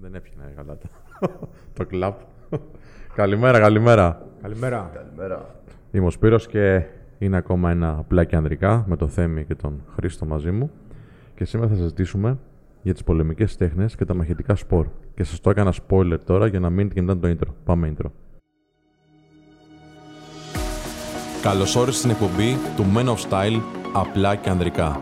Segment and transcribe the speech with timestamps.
[0.00, 0.88] Δεν έπιανε γαλάτα.
[1.76, 2.20] το κλαπ.
[3.14, 4.26] καλημέρα, καλημέρα.
[4.42, 4.90] Καλημέρα.
[4.94, 5.54] Καλημέρα.
[5.90, 6.82] Είμαι ο Σπύρος και
[7.18, 10.70] είναι ακόμα ένα απλά και ανδρικά με το Θέμη και τον Χρήστο μαζί μου.
[11.34, 12.38] Και σήμερα θα συζητήσουμε
[12.82, 14.86] για τις πολεμικές τέχνες και τα μαχητικά σπορ.
[15.14, 17.52] Και σας το έκανα spoiler τώρα για να μείνετε και μετά το intro.
[17.64, 18.06] Πάμε intro.
[21.42, 23.60] Καλώς όρισες στην εκπομπή του Men of Style
[23.92, 25.00] απλά και ανδρικά.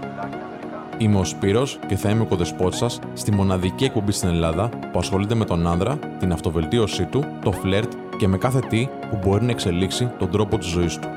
[0.99, 4.99] Είμαι ο Σπύρος και θα είμαι ο κοδεσπότης σας στη μοναδική εκπομπή στην Ελλάδα που
[4.99, 9.45] ασχολείται με τον άνδρα, την αυτοβελτίωσή του, το φλερτ και με κάθε τι που μπορεί
[9.45, 11.09] να εξελίξει τον τρόπο της ζωής του.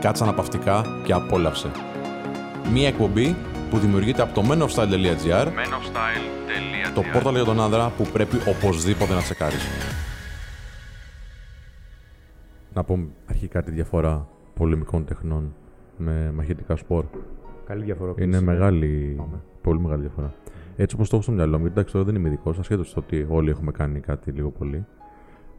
[0.00, 1.70] Κάτσε αναπαυτικά και απόλαυσε.
[2.72, 3.36] Μία εκπομπή
[3.70, 5.46] που δημιουργείται από το menofstyle.gr
[6.94, 9.66] το πόρταλ για τον άνδρα που πρέπει οπωσδήποτε να τσεκάρεις.
[12.74, 15.54] Να πω αρχικά τη διαφορά πολεμικών τεχνών
[15.96, 17.04] με μαχητικά σπορ.
[17.68, 18.28] Καλή διαφοροποίηση.
[18.28, 19.20] Είναι μεγάλη,
[19.62, 20.34] πολύ μεγάλη διαφορά.
[20.76, 23.00] Έτσι όπως το έχω στο μυαλό μου, γιατί εντάξει τώρα δεν είμαι ειδικός, ασχέτως το
[23.00, 24.86] ότι όλοι έχουμε κάνει κάτι λίγο πολύ.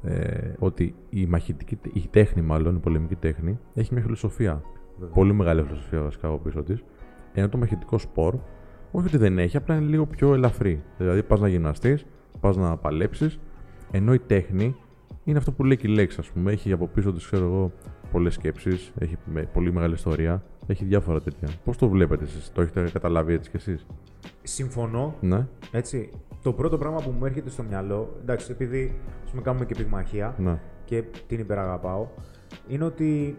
[0.02, 4.62] Ε, ότι η μαχητική, η τέχνη, μάλλον, η πολεμική τέχνη, έχει μια φιλοσοφία.
[5.14, 6.84] Πολύ μεγάλη φιλοσοφία βασικά από πίσω της.
[7.34, 8.36] Ενώ το μαχητικό σπορ,
[8.92, 10.84] όχι ότι δεν έχει, απλά είναι λίγο πιο ελαφρύ.
[10.98, 12.06] Δηλαδή, πας να γυμναστείς,
[12.40, 13.40] πας να παλέψεις,
[13.92, 14.76] ενώ η τέχνη
[15.24, 16.52] είναι αυτό που λέει και η λέξη, ας πούμε.
[16.52, 17.72] Έχει από πίσω της, ξέρω εγώ,
[18.12, 19.18] πολλές σκέψεις, έχει
[19.54, 21.48] πολύ μεγάλη ιστορία, έχει διάφορα τέτοια.
[21.64, 23.86] Πώς το βλέπετε εσείς, το έχετε καταλάβει έτσι κι εσείς;
[24.44, 25.16] Συμφωνώ.
[25.22, 25.48] Ναι.
[25.72, 26.10] Έτσι.
[26.42, 30.36] Το πρώτο πράγμα που μου έρχεται στο μυαλό, εντάξει, επειδή ας πούμε, κάνουμε και πυγμαχία
[30.38, 30.60] ναι.
[30.86, 32.08] και την υπεραγαπάω,
[32.68, 33.38] είναι ότι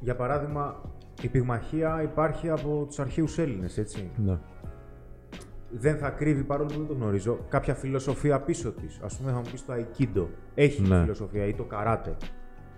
[0.00, 0.80] για παράδειγμα
[1.22, 4.10] η πυγμαχία υπάρχει από τους αρχαίους Έλληνες, έτσι.
[4.24, 4.38] Ναι.
[5.70, 9.00] Δεν θα κρύβει παρόλο που δεν το γνωρίζω κάποια φιλοσοφία πίσω της.
[9.02, 10.26] Α πούμε, θα μου πεις το Aikido.
[10.54, 11.00] Έχει Ναι.
[11.00, 12.16] φιλοσοφία ή το καράτε.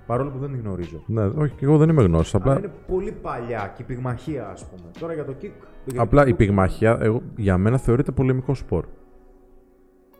[0.06, 1.02] Παρόλο που δεν την γνωρίζω.
[1.06, 1.22] ναι.
[1.24, 2.34] Όχι, και εγώ δεν είμαι γνώσης.
[2.34, 4.90] Αλλά Απλά, είναι πολύ παλιά και η πυγμαχία, ας πούμε.
[5.00, 5.50] Τώρα για το kick.
[5.84, 8.84] για απλά το η kick- πυγμαχία εγώ, για μένα θεωρείται πολεμικό σπορ.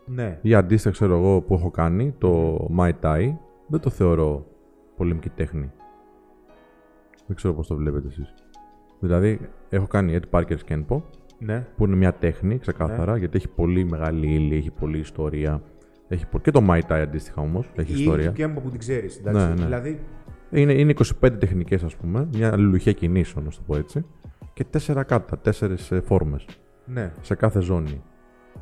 [0.07, 0.39] Ναι.
[0.43, 3.35] Ή αντίστοιχα, ξέρω εγώ που έχω κάνει, το Muay Thai,
[3.67, 4.47] δεν το θεωρώ
[4.97, 5.71] πολεμική τέχνη.
[7.27, 8.35] Δεν ξέρω πώς το βλέπετε εσείς.
[9.01, 11.03] Δηλαδή, έχω κάνει Ed Parker Kenpo,
[11.39, 11.67] Ναι.
[11.77, 15.63] που είναι μια τέχνη ξεκάθαρα, γιατί έχει πολύ μεγάλη ύλη, έχει πολλή ιστορία.
[16.09, 18.27] Έχει πο- Και το Muay Thai αντίστοιχα όμως, έχει Η ιστορία.
[18.29, 19.21] του Κέμπο που την ξέρεις.
[19.25, 19.55] Ναι, ναι.
[19.55, 20.01] Δηλαδή,
[20.51, 24.05] Είναι, είναι 25 τεχνικές, ας πούμε, μια αλληλουχία κινήσεων, να το πω έτσι,
[24.53, 26.47] και 4 κάτα, 4 φόρμες
[26.87, 27.13] ναι.
[27.21, 28.03] σε κάθε ζώνη.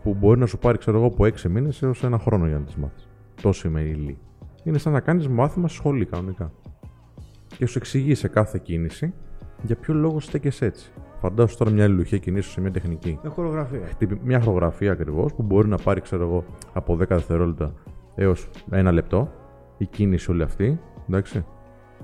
[0.03, 2.65] Που μπορεί να σου πάρει, ξέρω εγώ, από 6 μήνες έως ένα χρόνο για να
[2.65, 3.09] τις μάθεις.
[3.43, 4.19] Τόση με ύλη.
[4.62, 6.53] Είναι σαν να κάνεις μάθημα στη σχολή κανονικά.
[7.56, 9.12] Και σου εξηγεί σε κάθε κίνηση
[9.62, 10.93] για ποιο λόγο στέκεσαι έτσι.
[11.20, 13.08] Φαντάσου τώρα μια αλληλουχία κινήσεων σε μια τεχνική.
[13.08, 13.81] Είναι χορογραφία.
[13.86, 17.72] Χτυπη- Μια χορογραφία ακριβώς που μπορεί να πάρει, ξέρω εγώ, από 10 δευτερόλεπτα
[18.14, 19.31] έως ένα λεπτό
[19.78, 20.81] η κίνηση όλη αυτή.
[21.08, 21.44] Εντάξει.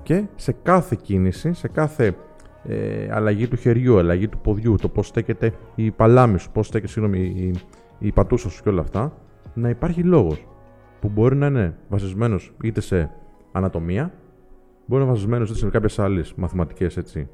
[0.03, 2.15] Και σε κάθε κίνηση, σε κάθε
[2.63, 6.91] ε, αλλαγή του χεριού, αλλαγή του ποδιού, το πώς στέκεται η παλάμη σου, πώς στέκεται
[6.91, 7.53] συγγνώμη, η,
[7.99, 9.13] η πατούσα σου και όλα αυτά,
[9.53, 10.47] να υπάρχει λόγος
[10.99, 13.11] που μπορεί να είναι βασισμένος είτε σε
[13.51, 14.11] ανατομία,
[14.85, 17.27] μπορεί να είναι βασισμένος είτε σε κάποιες άλλες μαθηματικές έτσι.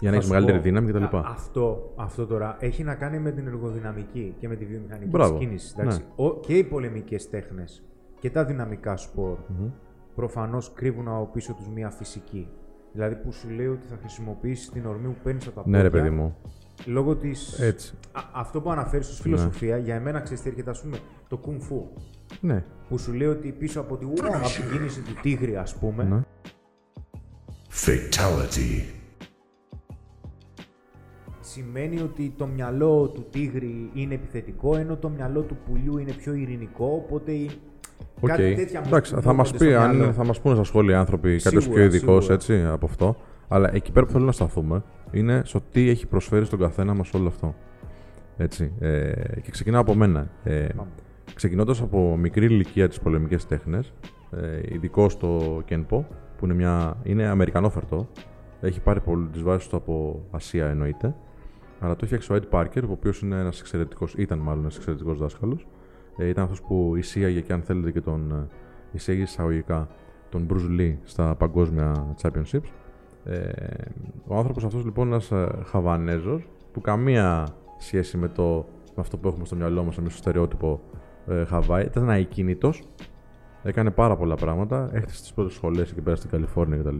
[0.00, 1.16] Για να Θα έχεις σου μεγαλύτερη πω, δύναμη κτλ.
[1.16, 5.36] α- Αυτό, αυτό τώρα έχει να κάνει με την εργοδυναμική και με τη βιομηχανική Μπράβο.
[5.38, 5.74] της κίνηση.
[5.78, 6.04] εντάξει.
[6.16, 7.82] Ο, και οι πολεμικές τέχνες
[8.20, 9.68] και τα δυναμικά σπορ Μμμ.
[10.14, 12.48] προφανώς κρύβουν από πίσω τους μία φυσική.
[12.92, 15.90] Δηλαδή που σου λέει ότι θα χρησιμοποιήσεις την ορμή που παίρνεις από τα Ναι, ρε
[15.90, 16.36] πόδια παιδί μου.
[16.86, 17.60] λόγω της.
[17.60, 17.94] Έτσι.
[18.32, 21.88] Αυτό που αναφέρεις ως φιλοσοφία, για εμένα ξέρεις τι έρχεται, ας πούμε, το κουνг φου.
[22.40, 22.64] Ναι.
[22.88, 26.20] Που σου λέει ότι πίσω από, τη, από την κίνηση του τίγρη, ας πούμε, Ναι.
[27.70, 28.82] Fatality.
[31.50, 36.34] Σημαίνει ότι το μυαλό του τίγρη είναι επιθετικό, ενώ το μυαλό του πουλιού είναι πιο
[36.34, 37.50] ειρηνικό, οπότε η-
[38.20, 38.28] ΟΚ.
[38.30, 40.12] κάτι τέτοια μου Εντάξει, μου θα μας έρχονται πει, στο αν μυαλό.
[40.12, 42.34] θα μας πούνε στα σχόλια οι άνθρωποι κάποιος Σίγουρα, πιο ειδικός σίγουρα.
[42.34, 43.16] έτσι από αυτό.
[43.48, 47.12] Αλλά εκεί πέρα που θέλω να σταθούμε είναι στο τι έχει προσφέρει στον καθένα μας
[47.14, 47.54] όλο αυτό.
[48.36, 48.72] Έτσι.
[48.78, 49.12] Ε,
[49.42, 50.30] και ξεκινάω από μένα.
[50.44, 50.88] Ε, Πάμε.
[51.34, 53.92] Ξεκινώντας από μικρή ηλικία τις πολεμικές τέχνες,
[54.30, 56.04] ε, ειδικά στο Kenpo,
[56.36, 58.08] που είναι, μια, είναι αμερικανόφερτο,
[58.60, 61.14] έχει πάρει πολύ τις βάσεις του από Ασία εννοείται,
[61.80, 65.18] αλλά το έφτιαξε ο Ed Parker, ο οποίος είναι ένας εξαιρετικός, ήταν μάλλον ένας εξαιρετικός
[65.18, 65.66] δάσκαλος.
[66.16, 68.46] Ε, ήταν αυτός που εισήγαγε και αν θέλετε και τον ε,
[68.92, 69.88] εισήγαγε εισαγωγικά
[70.30, 72.70] τον Bruce Lee στα παγκόσμια championships.
[73.24, 73.50] Ε,
[74.26, 79.18] ο άνθρωπος αυτός λοιπόν είναι ένας ε, Χαβανέζος που καμία σχέση με, το, με αυτό
[79.18, 80.80] που έχουμε στο μυαλό μας εμείς στο στερεότυπο
[81.26, 81.84] ε, Χαβάη.
[81.84, 82.82] Ήταν ακίνητος,
[83.62, 86.98] έκανε πάρα πολλά πράγματα, έχτισε τις πρώτες σχολές εκεί πέρα στην Καλιφόρνια κτλ.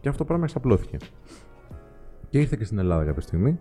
[0.00, 0.96] Και αυτό το πράγμα εξαπλώθηκε.
[2.28, 3.58] Και ήρθε και στην Ελλάδα κάποια στιγμή.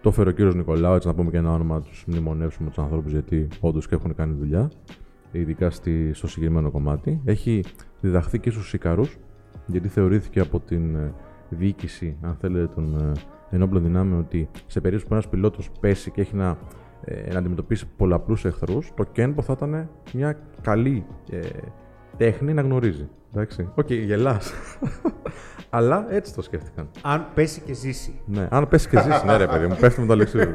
[0.00, 2.78] Το έφερε ο κύριος Νικολάου, έτσι να πούμε και ένα όνομα, να τους μνημονεύσουμε τους
[2.78, 4.70] ανθρώπους γιατί όντως και έχουν κάνει δουλειά,
[5.32, 7.20] ειδικά στη, στο συγκεκριμένο κομμάτι.
[7.24, 7.64] Έχει
[8.00, 9.18] διδαχθεί και στους Ικάρους,
[9.66, 11.14] γιατί θεωρήθηκε από την ε,
[11.48, 13.12] διοίκηση, αν θέλετε, των ε,
[13.50, 16.58] ενόπλων δυνάμεων ότι σε περίπτωση που ένας πιλότος πέσει και έχει να
[17.04, 21.38] ε, να αντιμετωπίσει πολλαπλούς εχθρούς, το Kenpo θα ήταν μια καλή ε,
[22.20, 23.08] τέχνη να γνωρίζει.
[23.32, 23.68] Εντάξει.
[23.74, 24.52] ΟΚ, okay, γελάς.
[25.70, 26.88] Αλλά έτσι το σκέφτηκαν.
[27.02, 28.20] Αν πέσει και ζήσει.
[28.26, 30.54] Ναι, αν πέσει και ζήσει, ναι, ρε παιδί μου, πέφτει με το λεξίδι.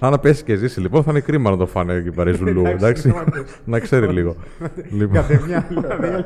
[0.00, 2.66] Αν πέσει και ζήσει, λοιπόν, θα είναι κρίμα να το φάνε εκεί πέρα Ζουλού.
[2.66, 3.14] εντάξει,
[3.64, 4.36] να ξέρει λίγο.
[4.90, 5.24] λοιπόν.
[5.46, 6.24] μια, δηλαδή,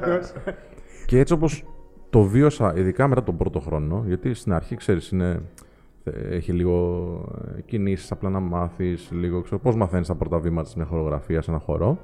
[1.07, 1.65] και έτσι όπως
[2.11, 5.43] το βίωσα, ειδικά μετά τον πρώτο χρόνο, γιατί στην αρχή, ξέρεις, είναι
[6.31, 7.09] έχει λίγο
[7.57, 9.43] ε, κινήσεις, απλά να μάθεις λίγο.
[9.63, 11.99] Πώς μαθαίνεις τα πρώτα βήματα σε μια χορογραφίας, σε ένα χορό.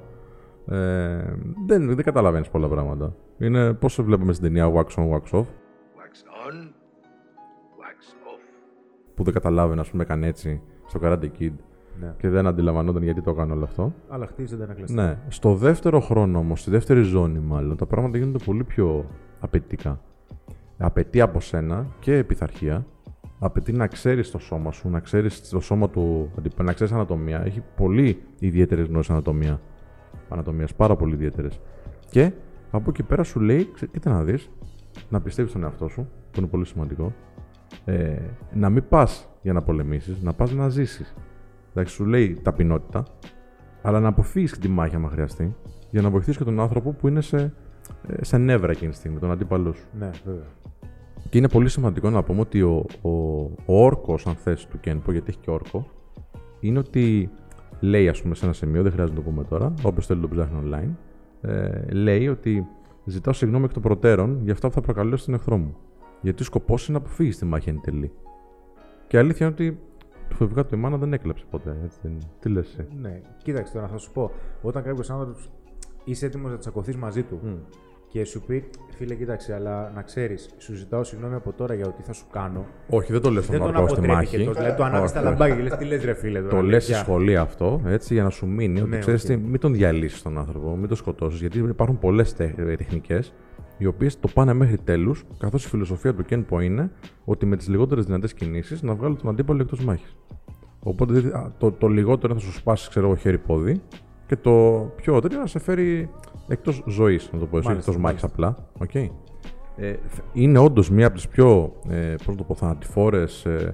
[0.69, 1.35] Ε,
[1.65, 3.15] δεν δεν καταλαβαίνεις πολλά πράγματα.
[3.37, 5.45] Είναι πώς το βλέπουμε στην ταινία Wax on, Wax off.
[5.97, 6.15] Wax
[6.47, 6.55] on,
[7.79, 8.41] wax off.
[9.15, 11.51] Που δεν καταλάβαινε, ας πούμε, έκανε έτσι στο Karate Kid.
[11.99, 12.13] Ναι.
[12.17, 13.93] Και δεν αντιλαμβανόταν γιατί το έκανε όλο αυτό.
[14.09, 15.01] Αλλά χτίζεται ένα κλειστό.
[15.01, 15.17] Ναι.
[15.27, 19.05] Στο δεύτερο χρόνο όμως, στη δεύτερη ζώνη μάλλον, τα πράγματα γίνονται πολύ πιο
[19.39, 20.01] απαιτητικά.
[20.77, 22.85] Απαιτεί από σένα και πειθαρχία
[23.39, 26.31] απαιτεί να ξέρεις το σώμα σου, να ξέρεις το σώμα του,
[26.63, 27.41] να ξέρεις ανατομία.
[27.45, 29.61] Έχει πολύ ιδιαίτερες γνώσεις ανατομία.
[30.29, 31.59] Ανατομία, πάρα πολύ ιδιαίτερες.
[32.09, 32.31] Και
[32.71, 34.49] από εκεί πέρα σου λέει, κοίτα να δεις,
[35.09, 37.13] να πιστεύεις στον εαυτό σου, που είναι πολύ σημαντικό.
[37.85, 38.15] Ε,
[38.53, 41.13] να μην πας για να πολεμήσεις, να πας να ζήσεις.
[41.69, 43.03] Εντάξει, σου λέει ταπεινότητα,
[43.81, 45.55] αλλά να αποφύγεις και τη μάχη αν χρειαστεί,
[45.91, 47.53] για να βοηθήσεις και τον άνθρωπο που είναι σε,
[48.07, 49.85] ε, σε νεύρα εκείνη τη στιγμή, τον αντίπαλό σου.
[49.99, 50.47] Ναι, βέβαια.
[51.29, 53.09] Και είναι πολύ σημαντικό να πούμε ότι ο, ο,
[53.65, 55.87] ο όρκος, αν θες, του Κένπο, γιατί έχει και όρκο,
[56.59, 57.29] είναι ότι
[57.79, 60.27] λέει, ας πούμε, σε ένα σημείο, δεν χρειάζεται να το πούμε τώρα, όποιος θέλει το
[60.27, 60.89] ψάχνει online,
[61.41, 62.67] ε, λέει ότι
[63.05, 65.75] ζητάω συγγνώμη εκ των προτέρων για αυτά που θα προκαλέσω στον εχθρό μου.
[66.21, 68.11] Γιατί ο σκοπός είναι να αποφύγεις τη μάχη εν τελεί.
[69.07, 69.79] Και αλήθεια είναι ότι
[70.29, 71.77] το φευγά του η μάνα δεν έκλαψε ποτέ.
[71.83, 72.77] Έτσι, τι λες.
[73.01, 74.31] Ναι, κοίταξε τώρα, θα σου πω.
[74.61, 75.51] Όταν κάποιος άνθρωπος
[76.03, 77.39] είσαι έτοιμος να τσακωθείς μαζί του
[78.09, 82.01] και σου πει, φίλε, κοίταξε, αλλά να ξέρεις, σου ζητάω συγγνώμη από τώρα για ό,τι
[82.01, 82.65] θα σου κάνω.
[82.89, 84.43] Όχι, δεν το λες στον Μαρκό στη μάχη.
[84.43, 86.41] Το, δηλαδή, το ανάβει στα λαμπάκια και λες, τι λες, ρε φίλε.
[86.41, 89.39] Τώρα, το λες στη σχολή αυτό, έτσι, για να σου μείνει ότι ναι, ξέρεις, okay.
[89.45, 91.39] μην τον διαλύσεις τον άνθρωπο, μην τον σκοτώσεις.
[91.39, 93.33] Γιατί υπάρχουν πολλές τεχνικές
[93.77, 96.91] οι οποίες το πάνε μέχρι τέλους, καθώς η φιλοσοφία του Κένπο είναι
[97.25, 100.15] ότι με τις λιγότερες δυνατές κινήσεις να βγάλει τον αντίπαλο εκτός μάχης.
[100.79, 103.81] Οπότε το, το λιγότερο είναι να σου σπάσει, ξέρω εγώ, χέρι-πόδι
[104.27, 104.51] και το
[104.95, 106.09] πιο τέτοιο να σε φέρει
[106.47, 108.55] εκτός ζωής, να το πω έτσι, εκτός μάχης απλά.
[108.79, 109.09] Okay.
[109.75, 109.93] Ε,
[110.33, 113.73] είναι όντως μία από τις πιο ε, πώς το πω, θανατηφόρε ε,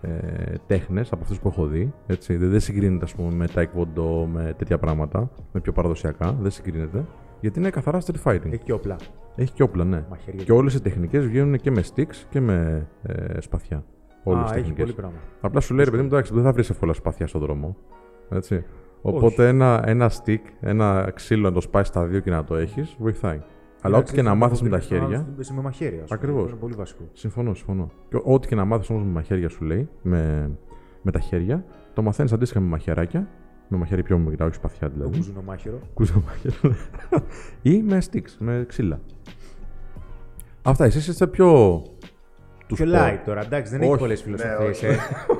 [0.00, 1.92] ε, τέχνες από αυτές που έχω δει.
[2.06, 2.36] Έτσι.
[2.36, 6.36] Δεν, δεν συγκρίνεται ας πούμε, με taekwondo, με τέτοια πράγματα, με πιο παραδοσιακά.
[6.40, 7.04] Δεν συγκρίνεται.
[7.40, 8.52] Γιατί είναι καθαρά street fighting.
[8.52, 8.96] Έχει και όπλα.
[9.36, 10.04] Έχει και όπλα, ναι.
[10.10, 10.44] Μαχαιρία.
[10.44, 13.84] Και όλες οι τεχνικές βγαίνουν και με sticks και με ε, σπαθιά.
[14.22, 14.94] Όλες τις τεχνικές.
[15.40, 17.76] Απλά σου λέει, ρε παιδί μου, εντάξει, δεν θα βρεις εύκολα σπαθιά στον δρόμο.
[18.28, 18.64] Έτσι.
[19.06, 22.96] Οπότε ένα, ένα stick, ένα ξύλο να το σπάσεις στα δύο και να το έχεις,
[22.98, 23.42] βοηθάει.
[23.82, 25.26] Αλλά ό,τι και να μάθεις με τα χέρια.
[25.54, 26.04] Με μαχαίρια.
[26.08, 26.48] Ακριβώς.
[26.50, 27.02] Είναι πολύ βασικό.
[27.12, 27.90] Συμφωνώ, συμφωνώ.
[28.08, 30.50] Και ό,τι και να μάθεις όμως με μαχαίρια σου λέει, με,
[31.02, 33.28] με τα χέρια, το μαθαίνεις αντίστοιχα με μαχαιράκια.
[33.68, 35.16] Με μαχαίρι πιο μικρά, όχι σπαθιά δηλαδή.
[35.16, 35.78] Κούζουνο μάχαιρο.
[36.26, 36.74] μάχαιρο.
[37.62, 39.00] ή με sticks, με ξύλα.
[40.62, 41.82] Αυτά, εσείς είστε πιο
[42.66, 44.82] τους Πιο light τώρα, εντάξει, δεν έχει πολλές φιλοσοφίες.
[44.82, 44.88] Ναι,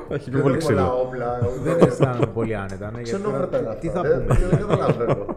[0.09, 1.11] έχει πιο πολύ ξύλο.
[1.63, 2.91] Δεν αισθάνομαι πολύ άνετα.
[2.91, 4.25] Ναι, Ξενόφερτα Τι θα πούμε.
[4.35, 5.37] Δεν καταλαβαίνω.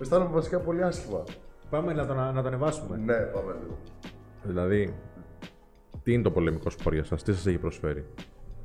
[0.00, 1.24] Αισθάνομαι βασικά πολύ άσχημα.
[1.70, 2.96] Πάμε να τον, να ανεβάσουμε.
[2.96, 3.78] Ναι, πάμε λίγο.
[4.42, 4.94] Δηλαδή,
[6.02, 8.06] τι είναι το πολεμικό σπορ για σας, τι σας έχει προσφέρει;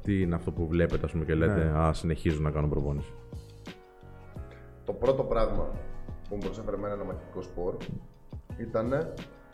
[0.04, 1.80] Τι είναι αυτό που βλέπετε ας πούμε, και λέτε ναι.
[1.80, 3.14] «Α, συνεχίζω να κάνω προπόνηση».
[4.86, 5.70] Το πρώτο πράγμα
[6.30, 7.76] που μου προσέφερε εμένα ένα μαχητικό σπορ
[8.58, 8.94] ήταν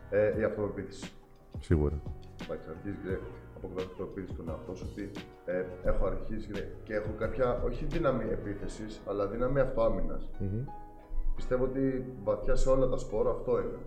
[0.10, 1.12] ε, η αυτοπεποίθηση.
[1.60, 2.02] Σίγουρα.
[2.44, 3.18] Εντάξει, αρχίζει και
[3.56, 5.12] αποκτάς το πείστη στον εαυτό σου ότι
[5.46, 6.52] ε, έχω αρχίσει
[6.84, 10.30] και έχω κάποια, όχι δύναμη επίθεσης, αλλά δύναμη αυτοάμυνας.
[10.40, 10.66] Mm-hmm.
[11.36, 13.80] Πιστεύω ότι βαθιά σε όλα τα σπόρα αυτό είναι.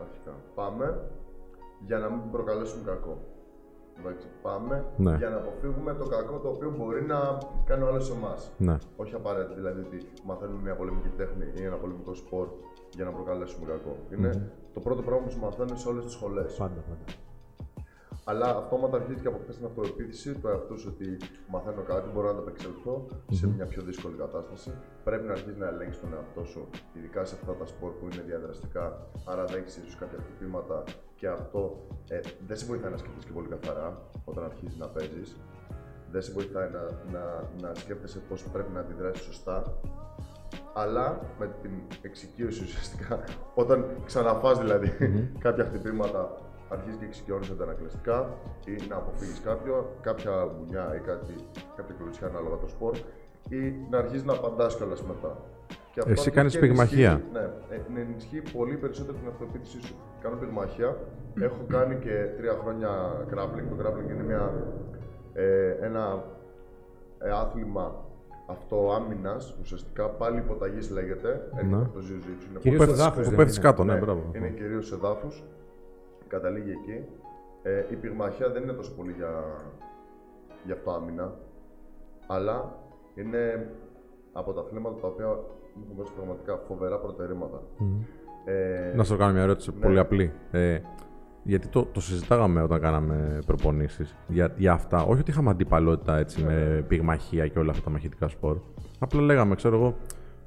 [0.00, 0.34] Αρχικά.
[0.54, 1.10] Πάμε
[1.86, 3.18] για να μην προκαλέσουμε κακό.
[3.98, 5.16] Εντάξει, πάμε ναι.
[5.16, 8.50] για να αποφύγουμε το κακό το οποίο μπορεί να κάνει ο άλλο εμάς.
[8.58, 8.76] Ναι.
[8.96, 12.48] Όχι απαραίτητα δηλαδή ότι μαθαίνουμε μια πολεμική τέχνη ή ένα πολεμικό σπορ
[12.94, 13.96] για να προκαλέσουμε κακό.
[14.12, 14.72] Είναι mm-hmm.
[14.72, 16.54] το πρώτο πράγμα που σου μαθαίνουν σε όλες τις σχολές.
[16.54, 17.04] Πάντα, πάντα.
[18.30, 21.16] Αλλά αυτόματα αρχίζεις και αποκτά την αυτοεπίθεση του εαυτού σου ότι
[21.48, 23.34] μαθαίνω κάτι, μπορώ να ανταπεξελθώ mm-hmm.
[23.38, 24.70] σε μια πιο δύσκολη κατάσταση.
[25.04, 28.22] Πρέπει να αρχίσεις να ελέγξεις τον εαυτό σου, ειδικά σε αυτά τα σπορ που είναι
[28.26, 29.06] διαδραστικά.
[29.24, 33.48] Άρα δέχει ίσω κάποια χτυπήματα και αυτό ε, δεν σε βοηθάει να σκεφτείς και πολύ
[33.48, 35.36] καθαρά όταν αρχίζεις να παίζεις.
[36.10, 36.82] Δεν σε βοηθάει να,
[37.12, 37.24] να,
[37.62, 39.62] να σκέφτεσαι πώς πρέπει να αντιδράσεις σωστά.
[40.74, 45.38] Αλλά με την εξοικείωση ουσιαστικά, όταν ξαναφάς δηλαδή mm-hmm.
[45.44, 48.28] κάποια χτυπήματα αρχίζεις και εξοικειώνεσαι τα ανακλαστικά
[48.66, 51.34] ή να αποφύγεις κάποιο, κάποια μπουνιά ή κάτι,
[51.76, 52.96] κάποια κλωτσιά ανάλογα το σπορ
[53.48, 55.36] ή να αρχίσεις να απαντάς κιόλας μετά.
[55.92, 57.22] Και αυτό Εσύ κάνεις πυγμαχία.
[57.32, 57.40] Ναι,
[57.96, 59.94] ε, ενισχύει πολύ περισσότερο την αυτοποίθησή σου.
[60.22, 60.96] Κάνω πυγμαχία.
[61.40, 62.90] Έχω κάνει και τρία χρόνια
[63.30, 63.66] grappling.
[63.70, 64.52] Το grappling είναι μια,
[65.32, 66.24] ε, ένα
[67.18, 68.04] ε, άθλημα
[68.46, 71.28] αυτό άμυνα, ουσιαστικά πάλι υποταγής λέγεται.
[71.54, 71.82] Έρχεται Ναι.
[71.82, 72.48] από το Jiu-Jitsu.
[72.50, 73.66] Είναι Κυρίως Που στο πέφτεις- δάφος που δεν πέφτεις είναι.
[73.66, 74.22] κάτω, ναι, Ναι, μπράβο.
[74.34, 75.44] είναι κυρίως σε δάφους.
[76.28, 77.04] Καταλήγει εκεί.
[77.62, 79.30] Ε, η πυγμαχία δεν είναι τόσο πολύ για,
[80.64, 81.34] για αυτό άμυνα,
[82.26, 82.72] αλλά
[83.14, 83.70] είναι
[84.32, 87.62] από τα αθλήματα τα οποία μου έχουν δώσει πραγματικά φοβερά προτερήματα.
[88.44, 89.80] Ε, Να σα κάνω μια ερώτηση Ναι.
[89.80, 90.32] πολύ απλή.
[90.50, 90.78] Ε,
[91.42, 95.02] γιατί το, το συζητάγαμε όταν κάναμε προπονήσεις για, για αυτά.
[95.02, 98.58] Όχι ότι είχαμε αντιπαλότητα έτσι, με πυγμαχία και όλα αυτά τα μαχητικά σπορ.
[98.98, 99.94] Απλά λέγαμε, ξέρω εγώ,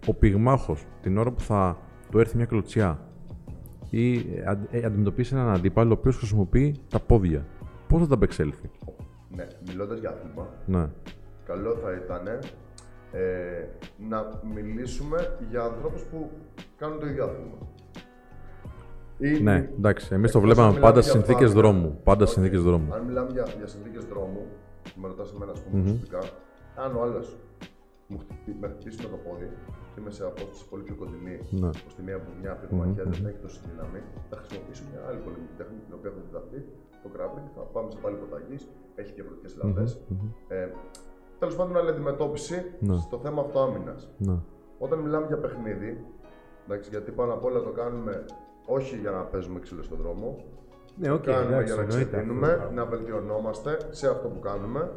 [0.07, 1.77] ο πυγμάχος την ώρα που θα
[2.11, 2.99] του έρθει μια κλωτσιά
[3.93, 7.45] ή ε, αντι- ε, αντιμετωπίσει έναν αντίπαλο ο οποίος χρησιμοποιεί τα πόδια.
[7.87, 8.69] Πώς θα τα απεξέλθει;
[9.35, 10.89] ναι, μιλώντας για άθλημα, Ναι.
[11.45, 12.27] καλό θα ήταν
[13.11, 13.65] ε,
[14.09, 16.29] να μιλήσουμε για ανθρώπους που
[16.77, 17.57] κάνουν το ίδιο άθλημα.
[19.17, 20.13] Ή- Ναι, εντάξει.
[20.13, 21.61] Εμείς το Εκτός αν βλέπαμε μιλάμε πάντα για στι συνθήκες άμυνα.
[21.61, 21.99] δρόμου.
[22.03, 22.33] Πάντα στι Όχι.
[22.33, 22.93] συνθήκες δρόμου.
[22.93, 24.45] Αν μιλάμε για, για συνθήκες δρόμου,
[24.83, 26.19] που με ρωτάς εμένα, ας πούμε, προσωπικά,
[26.75, 27.37] αν ο άλλος
[28.11, 29.47] μου χτυπήσει, με χτυπήσει με το πόδι
[29.91, 31.69] και είμαι σε απόσταση πολύ πιο κοντινή, Ναι.
[31.83, 33.99] που στη μία μπουνιά πυρομαχία δεν έχει τόση δύναμη,
[34.29, 36.59] θα χρησιμοποιήσω μια άλλη πολεμική τέχνη την οποία έχω διδαχθεί,
[37.03, 38.57] το grappling, θα πάμε σε πάλι υποταγή,
[39.01, 39.83] έχει διαφορετικές λαβές.
[40.57, 40.67] Ε,
[41.41, 42.95] Τέλος πάντων, άλλη αντιμετώπιση Ναι.
[43.05, 44.01] στο θέμα αυτό άμυνας.
[44.27, 44.37] Ναι.
[44.85, 46.05] Όταν μιλάμε για παιχνίδι,
[46.65, 48.25] εντάξει, γιατί πάνω απ' όλα το κάνουμε
[48.65, 50.27] όχι για να παίζουμε ξύλο στον δρόμο,
[50.95, 52.09] Ναι, ΟΚ, κάνουμε εντάξει, για να εννοείται.
[52.11, 54.91] ξεκινούμε, να βελτιωνόμαστε σε αυτό που κάνουμε.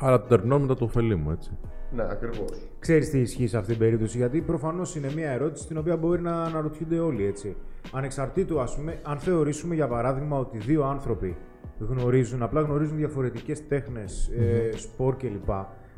[0.00, 1.50] Άρα το τερπνόν μετά του ωφελίμου, έτσι.
[1.90, 2.68] Ναι, ακριβώς.
[2.78, 6.20] Ξέρεις τι ισχύει σε αυτή την περίπτωση, γιατί προφανώς είναι μια ερώτηση την οποία μπορεί
[6.22, 7.56] να αναρωτιούνται όλοι έτσι.
[7.92, 11.36] Ανεξαρτήτως, ας πούμε, αν θεωρήσουμε για παράδειγμα ότι δύο άνθρωποι
[11.78, 15.50] γνωρίζουν, απλά γνωρίζουν διαφορετικές τέχνες, ε, σπορ κλπ.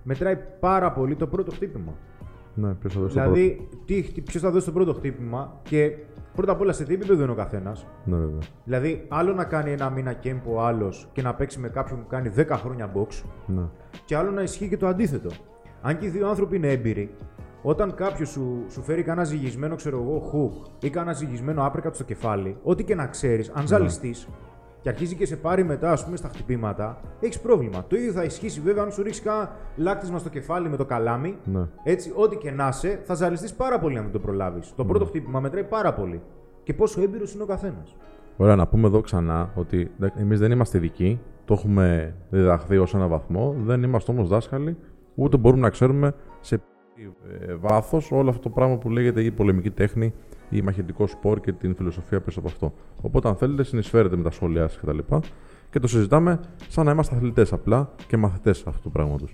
[0.03, 1.95] Μετράει πάρα πολύ το πρώτο χτύπημα.
[2.55, 3.35] Ναι, ποιος θα δώσει το πρώτο.
[3.35, 3.69] Δηλαδή,
[4.25, 5.97] ποιος θα δώσει το πρώτο χτύπημα και
[6.35, 8.39] πρώτα απ' όλα σε τι επίπεδο είναι ο καθένας; Ναι, βέβαια.
[8.65, 12.07] Δηλαδή, άλλο να κάνει ένα μήνα κέμπο ο άλλος και να παίξει με κάποιον που
[12.07, 13.63] κάνει 10 χρόνια box, Ναι.
[14.05, 15.31] και άλλο να ισχύει και το αντίθετο.
[15.83, 17.15] Αν και οι δύο άνθρωποι είναι έμπειροι,
[17.63, 22.05] όταν κάποιος σου, σου φέρει κανένα ζυγισμένο, ξέρω εγώ, hook ή κανένα ζυγισμένο άπρεκα στο
[22.05, 24.29] κεφάλι, ό,τι και να ξέρεις, αν ζαλιστείς
[24.81, 27.85] και αρχίζει και σε πάρει μετά, ας πούμε, στα χτυπήματα, έχεις πρόβλημα.
[27.89, 31.37] Το ίδιο θα ισχύσει βέβαια αν σου ρίξει κανένα λάκτισμα στο κεφάλι με το καλάμι.
[31.45, 31.67] Ναι.
[31.83, 34.73] Έτσι, ό,τι και να είσαι, θα ζαλιστείς πάρα πολύ αν δεν το προλάβεις.
[34.77, 36.23] Το πρώτο χτύπημα μετράει πάρα πολύ.
[36.63, 37.97] Και πόσο έμπειρος είναι ο καθένας.
[38.37, 43.07] Ωραία, να πούμε εδώ ξανά ότι εμείς δεν είμαστε ειδικοί, το έχουμε διδαχθεί ως ένα
[43.07, 44.77] βαθμό, δεν είμαστε όμως δάσκαλοι,
[45.15, 49.71] ούτε μπορούμε να ξέρουμε σε ε, βάθος όλο αυτό το πράγμα που λέγεται η πολεμική
[49.71, 50.15] τέχνη
[50.51, 52.73] ή μαχητικό σπορ και την φιλοσοφία πίσω από αυτό.
[53.01, 54.99] Οπότε, αν θέλετε, συνεισφέρετε με τα σχόλιά σας κτλ.
[54.99, 55.21] Και,
[55.71, 59.33] και το συζητάμε σαν να είμαστε αθλητές απλά και μαθητές αυτού του πράγματος.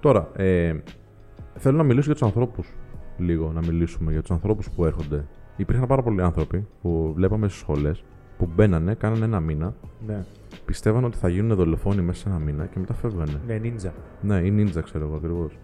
[0.00, 0.74] Τώρα, ε,
[1.56, 2.72] θέλω να μιλήσω για τους ανθρώπους
[3.16, 5.26] λίγο, να μιλήσουμε για τους ανθρώπους που έρχονται.
[5.56, 8.04] Υπήρχαν πάρα πολλοί άνθρωποι που βλέπαμε στις σχολές
[8.38, 9.74] που μπαίνανε, κάνανε ένα μήνα,
[10.06, 10.24] Ναι,
[10.64, 13.40] πιστεύαν ότι θα γίνουν δολοφόνοι μέσα σε ένα μήνα και μετά φεύγανε.
[13.46, 13.92] ναι, νίντζα.
[14.20, 15.58] Ναι, ή νίντζα, ξέρω εγώ ακριβώς.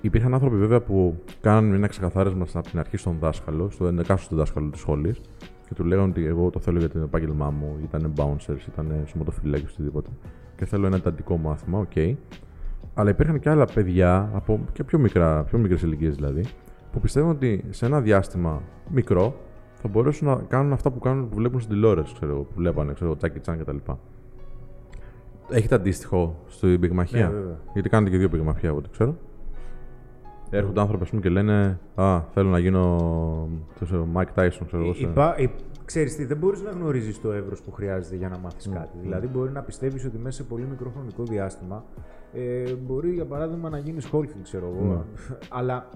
[0.00, 4.70] Υπήρχαν άνθρωποι βέβαια που κάνανε ένα ξεκαθάρισμα από την αρχή στον δάσκαλο, στον εκάστοτε δάσκαλο
[4.70, 5.20] της σχολής
[5.68, 9.66] και του λέγανε ότι εγώ το θέλω για το επάγγελμά μου, ήταν bouncers, ήταν σωματοφύλακες,
[9.72, 10.10] οτιδήποτε.
[10.56, 12.16] Και θέλω ένα εντατικό μάθημα, ΟΚ.
[12.94, 16.44] Αλλά υπήρχαν και άλλα παιδιά, από και πιο, μικρά, πιο μικρές ηλικίες δηλαδή,
[16.92, 19.34] που πιστεύουν ότι σε ένα διάστημα μικρό
[19.74, 22.92] θα μπορέσουν να κάνουν αυτά που, κάνουν, που βλέπουν στην τηλεόραση, ξέρω, εγώ, που βλέπανε,
[22.92, 23.76] ξέρω, Τζάκι Τσαν κτλ.
[25.50, 27.28] Έχετε αντίστοιχο στην πυγμαχία.
[27.28, 27.58] Ναι, βέβαια.
[27.72, 29.16] Γιατί κάνετε και δύο πυγμαχία, από ό,τι ξέρω.
[30.50, 32.96] Έρχονται άνθρωποι ας πούμε, και λένε Α, θέλω να γίνω
[33.78, 34.94] το ξέρω, Mike Tyson, ξέρω εγώ.
[34.94, 35.48] σε- Υπά, υ,
[35.84, 38.98] ξέρεις τι, δεν μπορείς να γνωρίζεις το εύρος που χρειάζεται για να μάθεις κάτι.
[39.02, 41.84] Δηλαδή μπορεί να πιστεύεις ότι μέσα σε πολύ μικρό χρονικό διάστημα
[42.32, 45.04] ε, μπορεί για παράδειγμα να γίνεις Holyfield, ξέρω εγώ.
[45.58, 45.88] Αλλά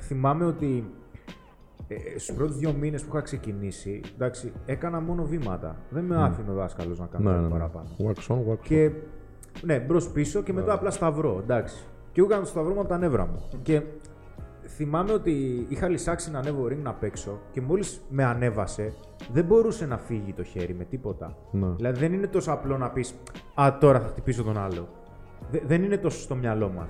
[0.00, 0.90] θυμάμαι ότι
[1.88, 5.76] ε, στους πρώτους δύο μήνες που είχα ξεκινήσει, εντάξει, έκανα μόνο βήματα.
[5.90, 7.58] Δεν με άφηνε ο δάσκαλος να κάνω Ναι, κάτι ναι, ναι.
[7.58, 7.88] παραπάνω.
[7.98, 8.58] Wax on, wax off.
[8.62, 8.90] Και
[9.64, 11.38] ναι, μπρος πίσω και μετά απλά σταυρό.
[11.42, 11.84] Εντάξει.
[12.18, 13.48] Και εγώ έκανα το σταυρό μου από τα νεύρα μου.
[13.62, 13.82] Και
[14.66, 18.92] θυμάμαι ότι είχα λησάξει να ανέβω ring να παίξω και μόλις με ανέβασε,
[19.32, 21.36] δεν μπορούσε να φύγει το χέρι με τίποτα.
[21.50, 21.66] Ναι.
[21.76, 23.14] Δηλαδή δεν είναι τόσο απλό να πεις
[23.54, 24.88] Α, τώρα θα χτυπήσω τον άλλο.
[25.50, 26.88] Δε- δεν είναι τόσο στο μυαλό μας.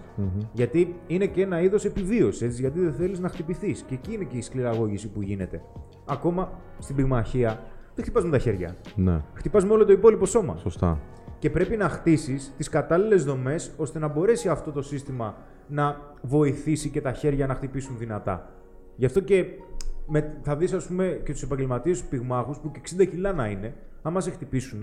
[0.52, 3.82] Γιατί είναι και ένα είδος επιβίωσης, έτσι, γιατί δεν θέλεις να χτυπηθείς.
[3.82, 5.62] Και εκεί είναι και η σκληραγώγηση που γίνεται.
[6.06, 7.60] Ακόμα στην πυγμαχία
[7.94, 8.76] δεν χτυπάς με τα χέρια.
[8.94, 10.98] Ναι, Χτυπάς με όλο το υπόλοιπο σώμα σωστά.
[11.38, 15.36] Και πρέπει να χτίσεις τις κατάλληλες δομές ώστε να μπορέσει αυτό το σύστημα
[15.68, 18.50] να βοηθήσει και τα χέρια να χτυπήσουν δυνατά.
[18.96, 19.44] Γι' αυτό και
[20.06, 23.46] με, θα δεις ας πούμε και τους επαγγελματίες τους πυγμάχους που και 60 κιλά να
[23.46, 24.82] είναι, άμα σε χτυπήσουν,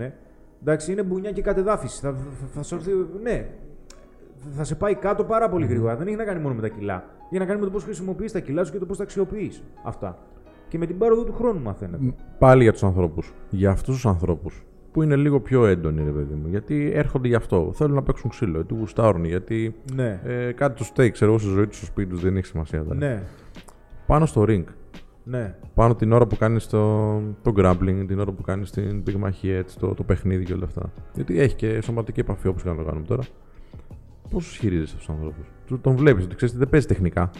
[0.60, 2.00] εντάξει είναι μπουνιά και κατεδάφιση.
[2.00, 2.90] Θα, θα, θα, σου έρθει,
[3.22, 3.48] ναι,
[4.50, 5.96] θα σε πάει κάτω πάρα πολύ γρήγορα.
[5.96, 7.04] Δεν έχει να κάνει μόνο με τα κιλά.
[7.30, 9.62] Έχει να κάνει με το πώς χρησιμοποιείς τα κιλά σου και το πώς τα αξιοποιείς.
[9.84, 10.18] Αυτά.
[10.68, 12.14] Και με την πάροδο του χρόνου μαθαίνετε.
[12.38, 13.34] Πάλι για τους ανθρώπους.
[13.50, 14.64] Για αυτούς τους ανθρώπους
[14.96, 16.48] που είναι λίγο πιο έντονοι, ρε παιδί μου.
[16.48, 17.70] Γιατί έρχονται γι' αυτό.
[17.74, 20.20] Θέλουν να παίξουν ξύλο, γιατί γουστάρουν, γιατί Ναι.
[20.24, 22.82] ε, κάτι τους στέκει, ξέρω εγώ, στη ζωή τους, στο σπίτι τους, δεν έχει σημασία.
[22.82, 22.94] τώρα.
[22.94, 23.22] Ναι.
[24.06, 24.64] Πάνω στο ring.
[25.24, 25.54] Ναι.
[25.74, 29.78] Πάνω την ώρα που κάνεις το, το grappling, την ώρα που κάνεις την πυγμαχία, έτσι,
[29.78, 30.92] το, το παιχνίδι και όλα αυτά.
[31.14, 33.22] Γιατί έχει και σωματική επαφή όπως και να το κάνουμε τώρα.
[34.30, 35.46] Πώς του χειρίζεσαι αυτούς τους ανθρώπους;
[35.80, 37.30] Τον βλέπεις ότι ξέρεις ότι δεν παίζει τεχνικά.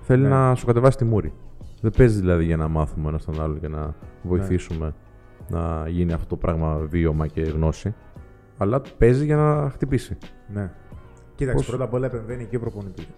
[0.00, 0.28] Θέλει Ναι.
[0.28, 1.32] να σου κατεβάσει τη μούρη.
[1.80, 4.94] Δεν παίζει δηλαδή για να μάθουμε ένα τον άλλο και να βοηθήσουμε
[5.50, 7.94] να γίνει αυτό το πράγμα βίωμα και γνώση.
[8.58, 10.16] Αλλά παίζει για να χτυπήσει.
[10.52, 10.70] ναι.
[11.34, 13.08] Κοίταξε, Πώς- πρώτα απ' όλα επεμβαίνει και ο προπονητής.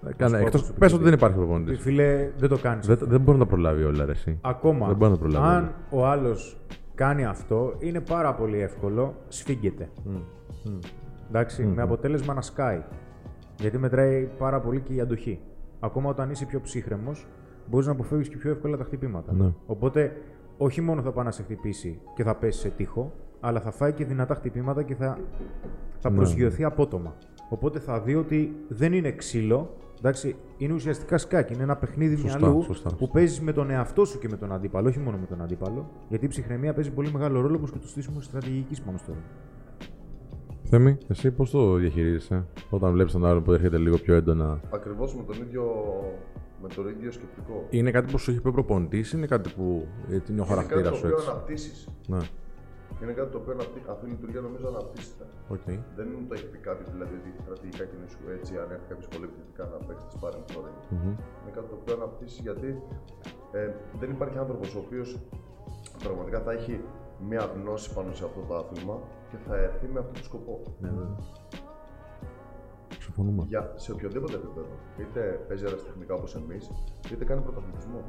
[0.40, 1.80] Εκτός πες ότι δεν υπάρχει προπονητής.
[1.80, 2.86] Φίλε, δεν το κάνεις.
[2.86, 4.38] Δεν, δεν μπορεί να τα προλάβει όλα, ρε, εσύ.
[4.40, 5.46] Ακόμα, Δεν μπορεί να το προλάβει.
[5.46, 6.56] αν ο άλλος
[6.94, 9.88] κάνει αυτό, είναι πάρα πολύ εύκολο, σφίγγεται.
[11.28, 12.82] Εντάξει, με αποτέλεσμα να σκάει.
[13.60, 15.40] Γιατί μετράει πάρα πολύ και η αντοχή.
[15.80, 17.26] Ακόμα όταν είσαι πιο ψύχρεμος,
[17.70, 19.32] μπορείς να αποφεύγεις και πιο εύκολα τα χτυπήματα.
[19.32, 19.52] Ναι.
[19.66, 20.16] Οπότε,
[20.62, 23.92] όχι μόνο θα πάει να σε χτυπήσει και θα πέσει σε τείχο, αλλά θα φάει
[23.92, 25.18] και δυνατά χτυπήματα και θα,
[25.98, 26.16] θα Ναι.
[26.16, 27.14] προσγειωθεί απότομα.
[27.48, 31.52] Οπότε θα δει ότι δεν είναι ξύλο, εντάξει, είναι ουσιαστικά σκάκι.
[31.52, 33.12] Είναι ένα παιχνίδι Σωστά, μυαλού σωστά, που σωστά.
[33.12, 35.90] παίζεις με τον εαυτό σου και με τον αντίπαλο, όχι μόνο με τον αντίπαλο.
[36.08, 39.86] Γιατί η ψυχραιμία παίζει πολύ μεγάλο ρόλο όπως και το στήσιμο στρατηγικής πάνω στο ring.
[40.64, 45.16] Θέμη, εσύ πώς το διαχειρίζεσαι όταν βλέπεις τον άλλον που έρχεται λίγο πιο έντονα; Ακριβώς
[45.16, 45.64] με τον ίδιο,
[46.62, 47.66] με τον ίδιο σκεπτικό.
[47.70, 50.38] Είναι κάτι που σου έχει πει ο προπονητής, είναι κάτι που ε, είναι ο Είναι
[50.38, 51.30] κάτι χαρακτήρα το σου οποίο έτσι.
[51.30, 51.88] αναπτύσσεις.
[52.06, 52.22] Ναι,
[53.02, 53.80] Είναι κάτι το οποίο αναπτύ...
[53.94, 55.24] αυτή η λειτουργία νομίζω αναπτύσσεται.
[55.54, 55.66] ΟΚ.
[55.98, 59.24] Δεν μου το έχει πει κάτι δηλαδή ότι στρατηγικά κινήσου έτσι, αν έρθει κάποιος πολύ
[59.30, 60.78] επιθετικά να παίξει τη sparring στο ring.
[60.94, 61.12] Μμμ.
[61.40, 62.68] Είναι κάτι το οποίο αναπτύσσει γιατί
[63.58, 63.64] ε,
[64.00, 65.08] δεν υπάρχει άνθρωπος ο οποίος
[66.06, 66.74] πραγματικά θα έχει
[67.28, 68.96] μία γνώση πάνω σε αυτό το άθλημα
[69.30, 70.54] και θα έρθει με αυτό το σκοπό.
[70.82, 71.16] Ναι, βέβαια.
[73.14, 73.44] Συμφωνούμε.
[73.48, 74.74] Για, σε οποιοδήποτε επίπεδο.
[75.00, 76.70] Είτε παίζει αεραστεχνικά όπως εμείς,
[77.12, 78.00] είτε κάνει πρωταθλητισμό.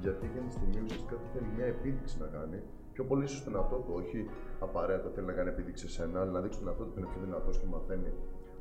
[0.00, 2.58] Γιατί εκείνη τη στιγμή ουσιαστικά θέλει μια επίδειξη να κάνει.
[2.92, 4.18] Πιο πολύ ίσως στον εαυτό του, όχι
[4.60, 7.08] απαραίτητα θέλει να κάνει επίδειξη σε ένα, αλλά να δείξει τον εαυτό του που είναι
[7.12, 8.12] πιο δυνατός και μαθαίνει.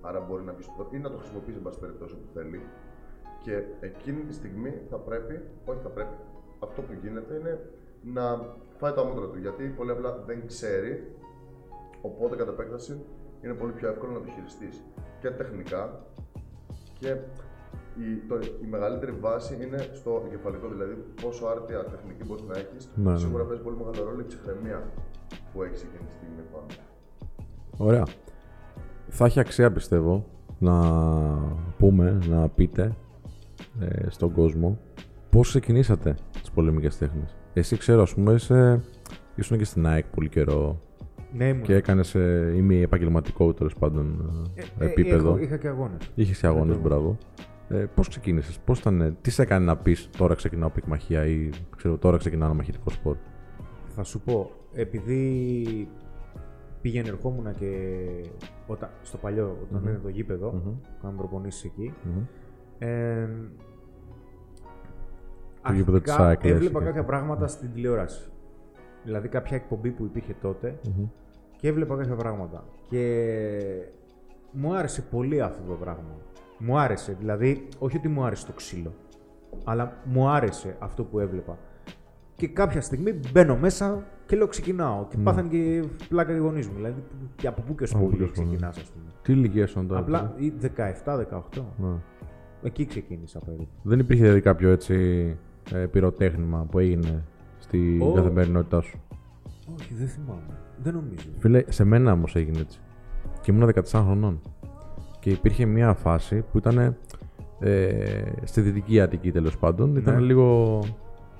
[0.01, 2.59] Άρα μπορεί να μπει στο ή να το χρησιμοποιήσει εν πάση περιπτώσει όπου θέλει.
[3.43, 6.15] Και εκείνη τη στιγμή θα πρέπει, όχι θα πρέπει,
[6.59, 7.53] αυτό που γίνεται είναι
[8.17, 8.23] να
[8.79, 9.37] φάει τα μούτρα του.
[9.37, 11.15] Γιατί πολύ απλά δεν ξέρει,
[12.01, 12.93] οπότε κατά επέκταση
[13.43, 14.83] είναι πολύ πιο εύκολο να το χειριστείς
[15.19, 16.05] και τεχνικά
[16.99, 17.09] και
[17.97, 22.89] η, το, η μεγαλύτερη βάση είναι στο εγκεφαλικό, δηλαδή πόσο άρτια τεχνική μπορείς να έχεις.
[22.95, 23.17] Ναι, ναι.
[23.17, 24.91] Σίγουρα παίζει πολύ μεγάλο ρόλο η ψυχραιμία
[25.53, 26.65] που έχει εκείνη τη στιγμή πάνω.
[27.77, 28.05] Ωραία.
[29.07, 30.25] Θα έχει αξία πιστεύω
[30.59, 30.75] να
[31.77, 32.95] πούμε, να πείτε
[33.79, 34.79] ε, στον κόσμο
[35.29, 37.35] πώς ξεκινήσατε τις πολεμικές τέχνες.
[37.53, 38.81] Εσύ ξέρω, ας πούμε, είσαι,
[39.35, 40.81] ήσουν και στην ΑΕΚ πολύ καιρό
[41.33, 41.63] Ναι, ήμουν.
[41.63, 45.29] και έκανες ε, ημι επαγγελματικό τέλος πάντων ε, Ε, ε, επίπεδο.
[45.29, 46.11] έχω- είχα και αγώνες.
[46.15, 46.89] Είχες και αγώνες, Ακριβώς.
[46.91, 47.17] μπράβο.
[47.69, 51.97] Ε, Πώς ξεκίνησες, πώς ήταν, τι σε έκανε να πεις τώρα ξεκινάω πικμαχία ή ξέρω,
[51.97, 53.15] τώρα ξεκινάω ένα μαχητικό σπορ;
[53.95, 55.87] Θα σου πω, επειδή
[56.81, 57.97] πήγαινε ερχόμουν και
[58.67, 59.89] όταν, στο παλιό, όταν Μμμ.
[59.89, 60.73] ήταν το γήπεδο, Μμμ.
[61.01, 62.21] κάναμε προπονήσεις εκεί, Μμμ.
[62.79, 63.27] ε,
[65.63, 68.29] Το γήπεδο της αρχικά ΑΕΚ, λες, έβλεπα και- κάποια πράγματα στην τηλεόραση.
[69.03, 71.05] Δηλαδή κάποια εκπομπή που υπήρχε τότε Μμμ.
[71.61, 72.63] Και έβλεπα κάποια πράγματα.
[72.89, 73.01] Και
[74.51, 76.15] μου άρεσε πολύ αυτό το πράγμα.
[76.57, 78.93] Μου άρεσε, δηλαδή, όχι ότι μου άρεσε το ξύλο,
[79.63, 81.57] αλλά μου άρεσε αυτό που έβλεπα.
[82.35, 85.05] Και κάποια στιγμή μπαίνω μέσα και λέω ξεκινάω.
[85.09, 85.23] Και Ναι.
[85.23, 86.75] πάθανε και πλάκα οι γονείς μου.
[86.75, 87.03] Δηλαδή,
[87.35, 88.45] και από πού και Από πού και σπουδή ως πού, ναι.
[88.47, 89.05] ξεκινά, ας πούμε.
[89.21, 89.99] Τι ηλικία ήσουν τώρα.
[89.99, 91.65] Απλά ή 17-18.
[91.77, 91.87] Ναι.
[92.63, 93.67] Εκεί ξεκίνησα περίπου.
[93.83, 94.95] Δεν υπήρχε δηλαδή κάποιο έτσι
[95.73, 97.23] ε, πυροτέχνημα που έγινε
[97.57, 98.11] στην Ω.
[98.13, 99.01] καθημερινότητά σου;
[99.79, 100.59] Όχι, δεν θυμάμαι.
[100.83, 101.25] Δεν νομίζω.
[101.37, 102.79] Φίλε, σε μένα όμως έγινε έτσι.
[103.41, 104.39] Και ήμουν 14 χρονών.
[105.19, 106.95] Και υπήρχε μια φάση που ήταν
[107.59, 107.95] ε,
[108.43, 109.95] στη δυτική Αττική τέλος πάντων.
[109.95, 110.19] Ήταν Ναι.
[110.21, 110.79] λίγο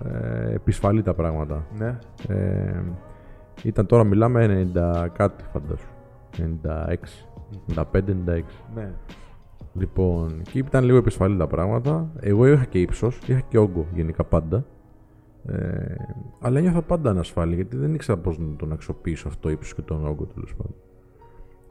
[0.06, 1.66] ε, επισφαλή τα πράγματα.
[1.78, 1.98] Ναι.
[2.28, 2.82] Ε,
[3.64, 5.88] ήταν τώρα μιλάμε 90 κάτι φαντάσου.
[6.38, 6.96] 96.
[7.76, 8.42] 95-96.
[8.76, 8.92] Ναι.
[9.74, 12.12] Λοιπόν, εκεί ήταν λίγο επισφαλή τα πράγματα.
[12.20, 14.66] Εγώ είχα και ύψος, είχα και όγκο γενικά πάντα.
[15.46, 15.96] Ε,
[16.40, 19.82] αλλά νιώθα πάντα ανασφάλεια γιατί δεν ήξερα πώς να τον αξιοποιήσω αυτό το ύψος και
[19.82, 20.76] τον όγκο τέλος πάντων.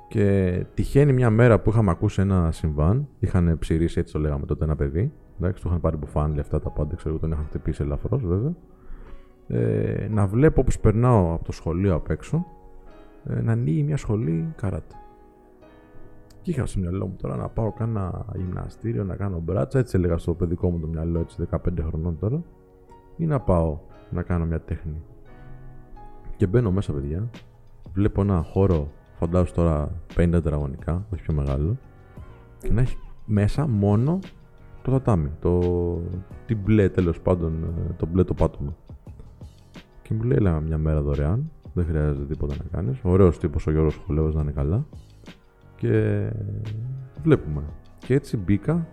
[0.08, 3.08] Και τυχαίνει μια μέρα που είχαμε ακούσει ένα συμβάν.
[3.18, 5.12] Είχαν ψηρίσει, έτσι το λέγαμε τότε, ένα παιδί.
[5.40, 8.54] Εντάξει, του είχαν πάρει μπουφάνλι αυτά τα πάντα, ξέρω, τον είχαν χτυπήσει ελαφρώς βέβαια.
[9.46, 12.46] Ε, να βλέπω όπως περνάω από το σχολείο απ' έξω
[13.24, 14.94] ε, να ανοίγει μια σχολή καράτε.
[16.42, 19.78] Και είχα στο μυαλό μου τώρα να πάω κάνα γυμναστήριο, να κάνω μπράτσα.
[19.78, 22.42] Έτσι έλεγα στο παιδικό μου το μυαλό, έτσι 15 χρονών τώρα.
[23.20, 23.78] Ή να πάω
[24.10, 25.02] να κάνω μια τέχνη.
[26.36, 27.30] Και μπαίνω μέσα, παιδιά.
[27.92, 31.76] Βλέπω ένα χώρο, φαντάζομαι τώρα 50 τετραγωνικά, όχι πιο μεγάλο.
[32.58, 34.18] Και να έχει μέσα μόνο
[34.82, 35.30] το τατάμι.
[35.40, 35.60] Το,
[36.46, 38.76] την μπλε τέλος πάντων, ε, το μπλε το πάτωμα.
[40.02, 43.00] Και μου λέει, έλα μια μέρα δωρεάν Δεν χρειάζεται τίποτα να κάνεις.
[43.02, 44.86] Ωραίος τύπος ο Γιώργος Χολέο να είναι καλά.
[45.76, 46.24] Και
[47.22, 47.62] βλέπουμε.
[47.98, 48.86] Και έτσι μπήκα.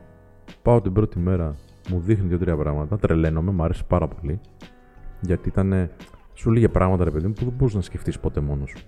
[0.62, 1.56] Πάω την πρώτη μέρα.
[1.90, 2.98] Μου δείχνει δύο-τρία πράγματα.
[2.98, 4.40] Τρελαίνομαι, μου άρεσε πάρα πολύ.
[5.22, 5.90] Γιατί ήταν.
[6.34, 8.86] Σου λέγε πράγματα, ρε παιδί μου, που δεν μπορούσες να σκεφτείς ποτέ μόνος σου.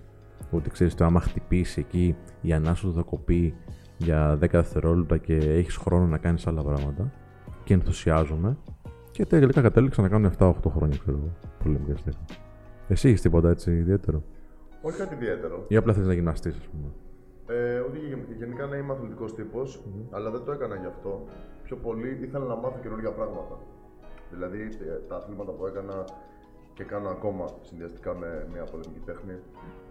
[0.50, 3.54] Ότι ξέρεις το άμα χτυπήσεις εκεί η ανάσοδο θα κοπεί
[3.96, 7.12] για 10 δευτερόλεπτα και έχεις χρόνο να κάνεις άλλα πράγματα.
[7.64, 8.56] Και ενθουσιάζομαι.
[9.10, 11.32] Και τελικά κατέληξα να κάνω 7-8 χρόνια, ξέρω εγώ.
[11.62, 12.24] Πολεμικέ τέχνε.
[12.88, 14.22] Εσύ έχεις τίποτα έτσι ιδιαίτερο;
[14.82, 15.64] Όχι κάτι ιδιαίτερο.
[15.68, 16.88] Ή απλά θες να γυμναστείς, ας πούμε.
[17.58, 19.34] Ε, ότι γε- γενικά να είμαι αθλητικός
[20.10, 21.24] αλλά δεν το έκανα γι' αυτό.
[21.70, 23.58] Πιο πολύ ήθελα να μάθω καινούργια πράγματα.
[24.30, 26.04] Δηλαδή ε, τα αθλήματα που έκανα
[26.74, 29.34] και κάνω ακόμα συνδυαστικά με μια πολεμική τέχνη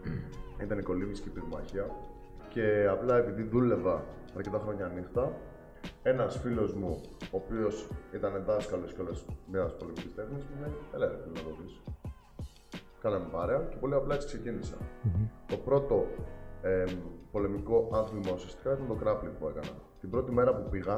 [0.63, 1.89] ήταν η κολύμβηση και η πυρμαχία.
[2.49, 4.03] Και απλά επειδή δούλευα
[4.35, 5.33] αρκετά χρόνια νύχτα,
[6.03, 9.11] ένας φίλος μου, ο οποίος ήταν δάσκαλος κιόλα
[9.51, 11.81] μιας πολεμικής τέχνης, μου λέει: Ελά, ρε, φίλε, να το δεις».
[13.01, 14.77] Κάναμε παρέα και πολύ απλά έτσι ξεκίνησα.
[15.47, 16.07] Το πρώτο
[16.61, 16.85] ε,
[17.31, 19.77] πολεμικό άθλημα ουσιαστικά ήταν το grappling που έκανα.
[19.99, 20.95] Την πρώτη μέρα που πήγα,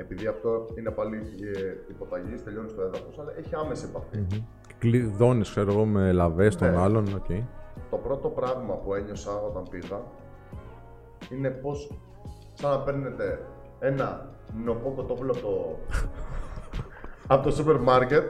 [0.00, 1.16] επειδή αυτό είναι πάλι
[1.56, 4.26] ε, υποταγής, τελειώνει στο έδαφος, αλλά έχει άμεση επαφή.
[4.78, 6.76] Κλειδώνει, ξέρω εγώ, με λαβές των Ναι.
[6.80, 7.06] άλλων.
[7.14, 7.26] ΟΚ.
[7.90, 10.00] Το πρώτο πράγμα που ένιωσα όταν πήγα
[11.30, 11.90] είναι πως
[12.54, 13.40] σαν να παίρνετε
[13.78, 14.28] ένα
[14.64, 15.78] νωπό κοτόπουλο από το,
[17.34, 18.24] από το σούπερ μάρκετ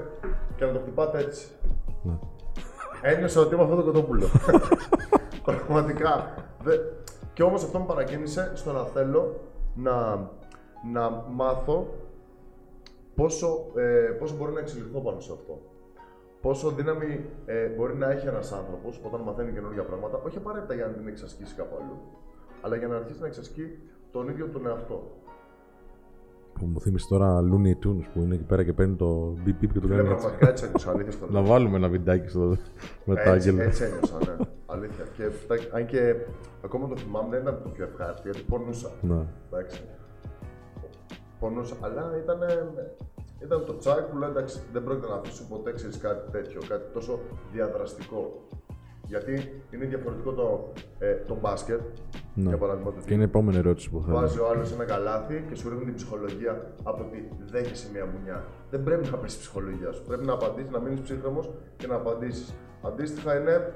[0.57, 1.47] και να το χτυπάτε έτσι.
[2.03, 2.19] Ναι.
[3.03, 4.27] Ένιωσα ότι είμαι αυτό το κοτόπουλο.
[5.45, 6.35] Πραγματικά.
[6.63, 6.77] Δε...
[7.33, 9.41] Και όμως αυτό με παρακίνησε στο να θέλω
[9.75, 10.29] να,
[10.93, 11.87] να μάθω
[13.15, 15.61] πόσο, ε, πόσο μπορεί να εξελιχθώ πάνω σε αυτό.
[16.41, 20.87] Πόσο δύναμη ε, μπορεί να έχει ένας άνθρωπος όταν μαθαίνει καινούργια πράγματα, όχι απαραίτητα για
[20.87, 21.97] να την εξασκήσει κάπου αλλού,
[22.63, 23.79] αλλά για να αρχίσει να εξασκεί
[24.13, 25.13] τον ίδιο τον εαυτό.
[26.59, 29.69] Που μου θύμισε τώρα Looney Tunes που είναι εκεί πέρα και παίρνει το beep beep
[29.73, 30.15] και το Φίλε, κάνει έτσι.
[30.15, 31.49] πραγματικά έτσι ένιωσα, αλήθεια στο Να λέω.
[31.49, 32.57] βάλουμε ένα βιντεάκι στο
[33.05, 33.65] μετά, Έτσι, Άγγελε.
[33.69, 34.45] έτσι ένιωσα, ναι.
[34.67, 35.05] Αλήθεια.
[35.17, 36.15] Και, τα- αν και
[36.65, 38.91] ακόμα το θυμάμαι, δεν ήταν το πιο ευχάριστο, γιατί πονούσα.
[39.01, 39.27] Ναι.
[39.53, 39.83] Εντάξει.
[41.41, 42.39] Πονούσα, αλλά ήταν,
[43.43, 46.93] ήταν το τσάκ που λέω εντάξει, δεν πρόκειται να αφήσω ποτέ ξέρεις, κάτι τέτοιο, κάτι
[46.93, 47.21] τόσο
[47.53, 48.43] διαδραστικό.
[49.07, 51.81] Γιατί είναι διαφορετικό το, ε, το μπάσκετ,
[52.35, 52.49] Ναι.
[52.49, 52.93] για παράδειγμα.
[52.93, 54.17] Το Και είναι η επόμενη ερώτηση που θέλω.
[54.17, 58.45] Βάζει ο άλλος ένα καλάθι και σου ρίχνει την ψυχολογία από ότι δέχεσαι μια μπουνιά.
[58.71, 60.03] Δεν πρέπει να πέσει η ψυχολογία σου.
[60.03, 62.55] Πρέπει να απαντήσεις, να μείνεις ψύχρεμος και να απαντήσεις.
[62.83, 63.73] Αντίστοιχα είναι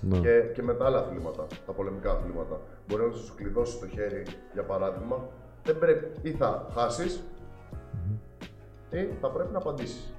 [0.00, 0.18] Ναι.
[0.18, 2.60] και, και με τα άλλα αθλήματα, τα πολεμικά αθλήματα.
[2.88, 5.28] Μπορεί να σου κλειδώσει το χέρι, για παράδειγμα.
[5.66, 7.22] Δεν πρέπει ή θα χάσεις
[8.90, 10.14] ή θα πρέπει να απαντήσεις.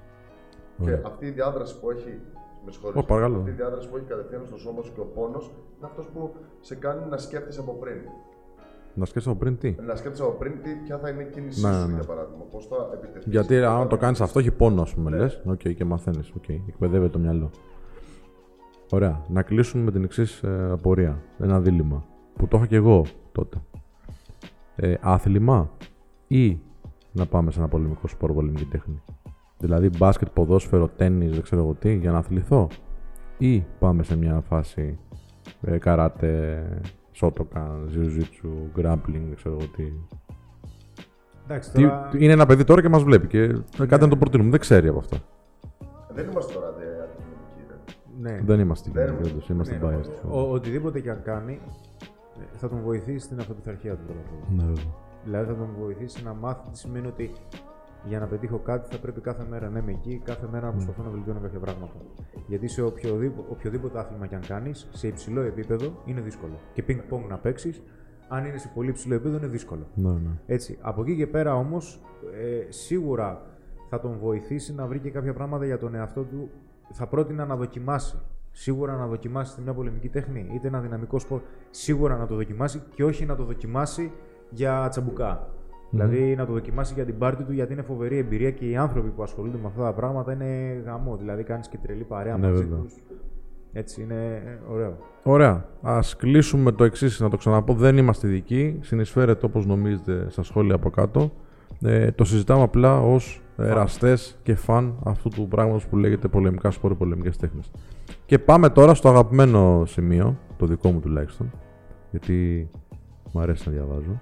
[0.77, 1.01] Και Ωραία.
[1.05, 2.19] αυτή η διάδραση που έχει.
[2.65, 3.38] Με συγχωρείς, Ω, παρακαλώ.
[3.38, 5.39] Αυτή η διάδραση που έχει κατευθείαν στο σώμα σου και ο πόνο
[5.77, 7.97] είναι αυτός που σε κάνει να σκέφτεσαι από πριν.
[8.93, 11.65] Να σκέφτεσαι από πριν τι; Να σκέφτεσαι από πριν τι, ποια θα είναι η κίνησή
[11.65, 11.93] Ναι, σου, ναι.
[11.93, 12.43] για παράδειγμα.
[12.51, 13.29] Πώς θα επιτεθεί.
[13.29, 15.17] Γιατί αν το κάνεις αυτό, έχει πόνο, ας πούμε, Ναι.
[15.17, 15.41] λες.
[15.45, 16.31] ΟΚ, και μαθαίνεις.
[16.36, 17.49] ΟΚ, εκπαιδεύεται το μυαλό.
[18.91, 19.21] Ωραία.
[19.27, 21.21] Να κλείσουμε με την εξής απορία.
[21.39, 22.05] Ένα δίλημμα.
[22.33, 23.57] Που το είχα και εγώ τότε.
[24.79, 25.69] Ε, άθλημα
[26.27, 26.59] ή
[27.11, 29.01] να πάμε σε ένα πολεμικό σπορ, πολεμική τέχνη.
[29.57, 32.67] Δηλαδή μπάσκετ, ποδόσφαιρο, τένις, δεν ξέρω εγώ τι, για να αθληθώ.
[33.37, 34.99] Ή πάμε σε μια φάση
[35.61, 36.63] ε, καράτε,
[37.11, 39.83] σότοκαν, ζιουζίτσου, γκράμπλινγκ, δεν ξέρω εγώ τι.
[41.45, 42.09] Εντάξει, Τι- τώρα...
[42.17, 43.47] Είναι ένα παιδί τώρα και μας βλέπει και
[43.87, 44.49] κάτι να το προτείνουμε.
[44.49, 45.17] Δεν ξέρει από αυτά.
[46.13, 47.61] Δεν είμαστε τώρα δε αντικειμενικοί.
[47.69, 48.31] ρε.
[48.31, 48.41] Ναι.
[48.45, 50.29] Δεν είμαστε Δεν κοινωνικοί, όντως, είμαστε Ναι, biased.
[50.31, 51.59] ο- οτιδήποτε και αν κάνει
[52.03, 52.05] ε,
[52.54, 54.63] θα τον βοηθήσει στην αυτοπιθαρχία του πρώτα απ' όλα.
[54.63, 54.93] Ναι, βέβαια.
[55.23, 57.32] Δηλαδή θα τον βοηθήσει να μάθει τι σημαίνει ότι
[58.06, 61.04] για να πετύχω κάτι θα πρέπει κάθε μέρα να είμαι εκεί, κάθε μέρα να προσπαθώ
[61.04, 61.95] να βελτιώνω κάποια πράγματα.
[62.47, 66.60] Γιατί σε οποιοδήποτε, οποιοδήποτε άθλημα και αν κάνεις, σε υψηλό επίπεδο είναι δύσκολο.
[66.73, 67.82] Και ping-pong να παίξεις,
[68.28, 69.88] αν είναι σε πολύ υψηλό επίπεδο είναι δύσκολο.
[69.93, 70.30] Ναι, ναι.
[70.45, 70.78] Έτσι.
[70.82, 72.02] Από εκεί και πέρα όμως,
[72.34, 73.41] ε, σίγουρα
[73.89, 76.50] θα τον βοηθήσει να βρει και κάποια πράγματα για τον εαυτό του.
[76.91, 78.17] Θα πρότεινα να δοκιμάσει.
[78.59, 81.41] Σίγουρα να δοκιμάσει μια πολεμική τέχνη, είτε ένα δυναμικό σπορ.
[81.69, 84.11] Σίγουρα να το δοκιμάσει και όχι να το δοκιμάσει
[84.49, 85.49] για τσαμπουκα
[85.89, 89.09] Δηλαδή να το δοκιμάσει για την πάρτι του, γιατί είναι φοβερή εμπειρία και οι άνθρωποι
[89.09, 91.15] που ασχολούνται με αυτά τα πράγματα είναι γαμό.
[91.15, 92.79] Δηλαδή κάνεις και τρελή παρέα Ναι, μαζί βέβαια.
[92.79, 92.93] τους.
[93.73, 94.97] Έτσι είναι ε, ωραίο.
[95.23, 95.65] Ωραία.
[95.81, 97.73] Α κλείσουμε με το εξής, να το ξαναπώ.
[97.73, 98.79] Δεν είμαστε ειδικοί.
[98.81, 101.31] Συνεισφέρετε όπως νομίζετε στα σχόλια από κάτω.
[101.81, 106.95] Ε, το συζητάμε απλά ως εραστές και φαν αυτού του πράγματος που λέγεται πολεμικά σπόροι,
[106.95, 107.71] πολεμικές τέχνες.
[108.25, 111.51] Και πάμε τώρα στο αγαπημένο σημείο, το δικό μου τουλάχιστον,
[112.11, 112.69] γιατί
[113.31, 114.21] μου αρέσει να διαβάζω.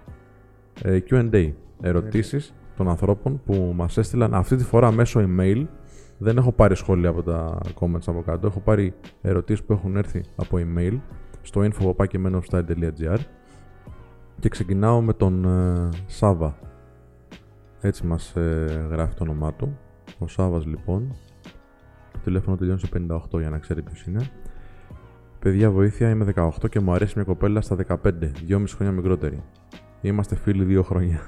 [0.82, 1.52] Ε, QA.
[1.82, 5.66] Ερωτήσεις των ανθρώπων που μας έστειλαν αυτή τη φορά μέσω email.
[6.18, 8.48] Δεν έχω πάρει σχόλια από τα comments από κάτω.
[8.48, 11.00] Έχω πάρει ερωτήσεις που έχουν έρθει από email
[11.42, 13.18] στο info.pakimenofstyle.gr
[14.40, 16.58] και ξεκινάω με τον ε, Σάβα.
[17.86, 19.78] Έτσι μας ε, γράφει το όνομά του.
[20.20, 21.16] Ο Σάβας λοιπόν.
[22.12, 24.30] Το τηλέφωνο τελειώνει σε 58 για να ξέρει ποιος είναι.
[25.40, 27.96] Παιδιά, βοήθεια, είμαι 18 και μου αρέσει μια κοπέλα στα 15,
[28.48, 29.44] 2,5 χρόνια μικρότερη.
[30.02, 31.22] Είμαστε φίλοι δύο χρόνια.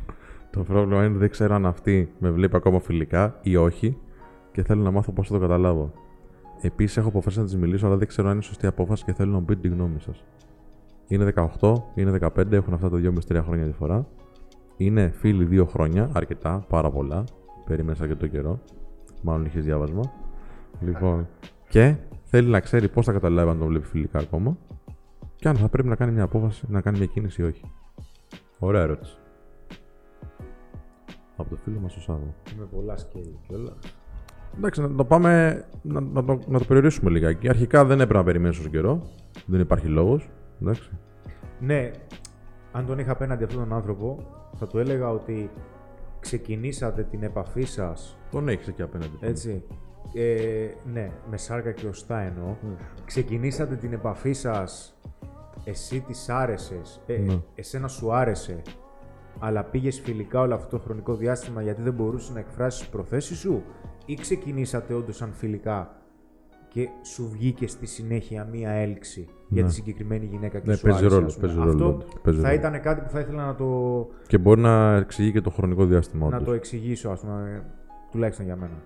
[0.52, 3.96] το πρόβλημα είναι δεν ξέρω αν αυτή με βλέπει ακόμα φιλικά ή όχι
[4.52, 5.92] και θέλω να μάθω πώς θα το καταλάβω.
[6.60, 9.32] Επίσης, έχω αποφασίσει να της μιλήσω, αλλά δεν ξέρω αν είναι σωστή απόφαση και θέλω
[9.32, 10.24] να μου πείτε τη γνώμη σας.
[11.06, 14.06] Είναι 18, είναι 15, έχουν αυτά τα 2,5-3 χρόνια διαφορά.
[14.80, 17.24] Είναι φίλοι δύο χρόνια, αρκετά, πάρα πολλά.
[17.64, 18.60] Περίμενε αρκετό καιρό.
[19.22, 20.12] Μάλλον είχες διάβασμα.
[20.80, 21.28] Λοιπόν,
[21.68, 24.56] και θέλει να ξέρει πώς θα καταλάβει αν τον βλέπει φιλικά ακόμα
[25.36, 27.62] και αν θα πρέπει να κάνει μια απόφαση, να κάνει μια κίνηση ή όχι.
[28.58, 29.18] Ωραία ερώτηση.
[31.36, 32.34] Από το φίλο μας ο Σάββο.
[32.58, 33.78] Με πολλά σκέλη κιόλας.
[34.56, 35.64] Εντάξει, να το πάμε.
[35.82, 37.48] Να, να, το, να το περιορίσουμε λιγάκι.
[37.48, 39.02] Αρχικά δεν έπρεπε να περιμένεις τόσο καιρό.
[39.46, 40.28] Δεν υπάρχει λόγος.
[40.62, 40.90] Εντάξει.
[41.60, 41.90] Ναι,
[42.72, 45.50] αν τον είχα απέναντι αυτόν τον άνθρωπο, θα του έλεγα ότι
[46.20, 49.16] ξεκινήσατε την επαφή σας, Τον έχεις εκεί απέναντι.
[49.20, 49.64] έτσι,
[50.14, 52.54] ε, ναι, με σάρκα και οστά εννοώ,
[53.04, 54.98] ξεκινήσατε την επαφή σας,
[55.64, 57.40] εσύ της άρεσες, ε, Ναι.
[57.54, 58.62] εσένα σου άρεσε,
[59.38, 63.38] αλλά πήγες φιλικά όλο αυτό το χρονικό διάστημα γιατί δεν μπορούσες να εκφράσεις τις προθέσεις
[63.38, 63.62] σου;
[64.06, 65.99] Ή ξεκινήσατε όντως σαν φιλικά;
[66.72, 69.68] Και σου βγήκε στη συνέχεια μία έλξη για Ναι.
[69.68, 71.46] τη συγκεκριμένη γυναίκα και Ναι, σου παίζει άρεσε, ρόλο, ας πούμε.
[71.46, 72.60] παίζει Αυτό ρόλο, όντως, παίζει θα ρόλο.
[72.60, 76.28] ήταν κάτι που θα ήθελα να το, Και μπορεί να εξηγεί και το χρονικό διάστημα.
[76.28, 76.48] να όντως.
[76.48, 77.64] το εξηγήσω, ας πούμε,
[78.10, 78.82] τουλάχιστον για μένα.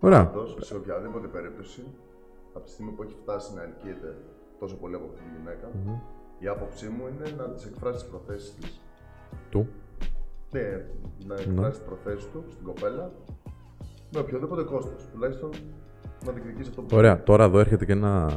[0.00, 0.26] Ωραία.
[0.26, 1.82] Πάντως, σε οποιαδήποτε περίπτωση,
[2.54, 4.16] από τη στιγμή που έχει φτάσει να ελκύεται
[4.58, 5.68] τόσο πολύ από αυτή τη γυναικα
[6.38, 8.80] η άποψή μου είναι να της εκφράσει τις προθέσεις της.
[9.50, 9.68] Του.
[10.50, 10.86] Ναι,
[11.26, 13.10] να εκφράσει τις προθέσεις του στην κοπέλα
[14.12, 15.08] με οποιοδήποτε κόστος.
[15.12, 15.50] Τουλάχιστον
[16.26, 17.22] να διεκδικήσει αυτό που Ωραία.
[17.22, 18.30] Τώρα εδώ έρχεται και ένα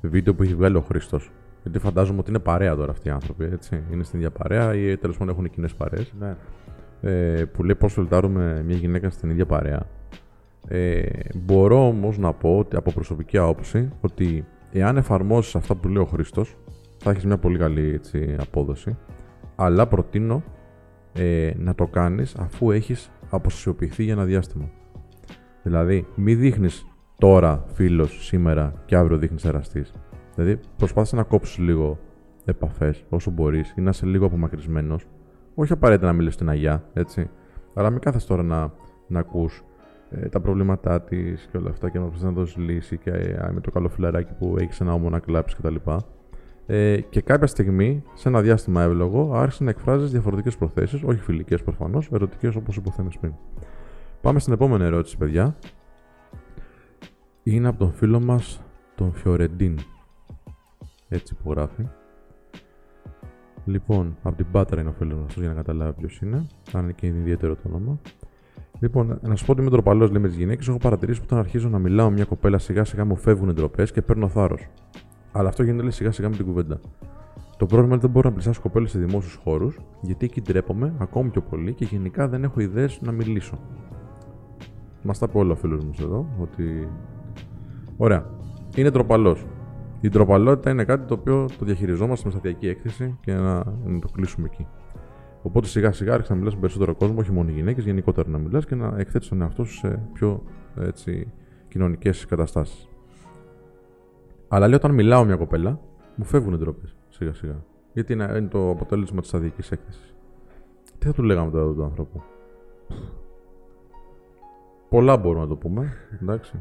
[0.00, 1.30] βίντεο που έχει βγάλει ο Χρήστος.
[1.62, 3.44] Γιατί φαντάζομαι ότι είναι παρέα τώρα αυτοί οι άνθρωποι.
[3.44, 3.82] Έτσι.
[3.92, 6.14] Είναι στην ίδια παρέα ή τέλος πάντων έχουν κοινές παρέες.
[6.18, 6.36] Ναι.
[7.00, 9.86] ε, που λέει πώς φιλτάρουμε μια γυναίκα στην ίδια παρέα.
[10.68, 11.02] Ε,
[11.36, 16.06] μπορώ όμως να πω ότι από προσωπική άποψη ότι εάν εφαρμόσεις αυτά που λέει ο
[16.06, 16.56] Χρήστος
[16.98, 18.96] θα έχεις μια πολύ καλή έτσι, απόδοση
[19.56, 20.42] αλλά προτείνω
[21.12, 24.70] ε, να το κάνεις αφού έχεις αποστασιοποιηθεί για ένα διάστημα.
[25.62, 26.86] Δηλαδή, μη δείχνεις
[27.20, 29.92] τώρα φίλος σήμερα και αύριο δείχνεις εραστής.
[30.34, 31.98] Δηλαδή, προσπάθησε να κόψεις λίγο
[32.44, 35.06] επαφές όσο μπορείς ή να είσαι λίγο απομακρυσμένος
[35.54, 37.30] όχι απαραίτητα να μιλήσεις στην Αγιά, έτσι.
[37.74, 38.72] Αλλά μην κάθεσαι τώρα να,
[39.06, 39.64] να ακούς
[40.10, 43.50] ε, τα προβλήματά της και όλα αυτά και να προσπαθείς να δώσεις λύση και ε,
[43.52, 45.74] με το καλό φιλαράκι που έχεις ένα ώμο να κλάψεις κτλ.
[46.66, 51.62] Ε, και κάποια στιγμή, σε ένα διάστημα εύλογο, άρχισε να εκφράζεις διαφορετικές προθέσεις, όχι φιλικές
[51.62, 53.32] προφανώς, ερωτικές όπως υποθέμες πριν.
[54.20, 55.56] Πάμε στην επόμενη ερώτηση, παιδιά.
[57.42, 58.60] Είναι από τον φίλο μας,
[58.94, 59.78] τον Φιωρεντίν.
[61.08, 61.88] Έτσι που γράφει.
[63.64, 66.46] Λοιπόν, από την Πάτρα είναι ο φίλος μας για να καταλάβει ποιος είναι.
[66.72, 68.00] Αν είναι και είναι ιδιαίτερο το όνομα.
[68.78, 70.68] Λοιπόν, να σου πω ότι είμαι ντροπαλός λέει με τις γυναίκες.
[70.68, 73.52] Έχω παρατηρήσει που όταν αρχίζω να μιλάω με μια κοπέλα σιγά σιγά μου φεύγουν οι
[73.52, 74.68] ντροπές και παίρνω θάρρος.
[75.32, 76.80] Αλλά αυτό γίνεται λέει, σιγά σιγά με την κουβέντα.
[77.56, 80.94] Το πρόβλημα είναι ότι δεν μπορώ να πλησιάσω κοπέλες σε δημόσιους χώρους, γιατί εκεί ντρέπομαι
[80.98, 83.58] ακόμη πιο πολύ και γενικά δεν έχω ιδέες να μιλήσω.
[85.02, 86.88] Μας τα πει όλο ο φίλος μου εδώ, ότι.
[88.02, 88.24] Ωραία.
[88.76, 89.46] Είναι ντροπαλός.
[90.00, 94.08] Η ντροπαλότητα είναι κάτι το οποίο το διαχειριζόμαστε με στατιακή έκθεση και να, να το
[94.12, 94.66] κλείσουμε εκεί.
[95.42, 98.38] Οπότε σιγά σιγά άρχισα να μιλάς με περισσότερο κόσμο, όχι μόνο οι γυναίκες, γενικότερα να
[98.38, 100.42] μιλάς και να εκθέτεις τον εαυτό σου σε πιο
[100.76, 101.32] έτσι,
[101.68, 102.88] κοινωνικές καταστάσεις.
[104.48, 105.80] Αλλά λέει όταν μιλάω μια κοπέλα,
[106.14, 107.64] μου φεύγουν οι ντροπές σιγά σιγά.
[107.92, 110.14] Γιατί είναι, είναι το αποτέλεσμα της σταδιακής έκθεσης.
[110.98, 112.22] Τι θα του λέγαμε τώρα του άνθρωπου.
[114.88, 115.92] Πολλά μπορούμε να το πούμε.
[116.22, 116.58] Εντάξει.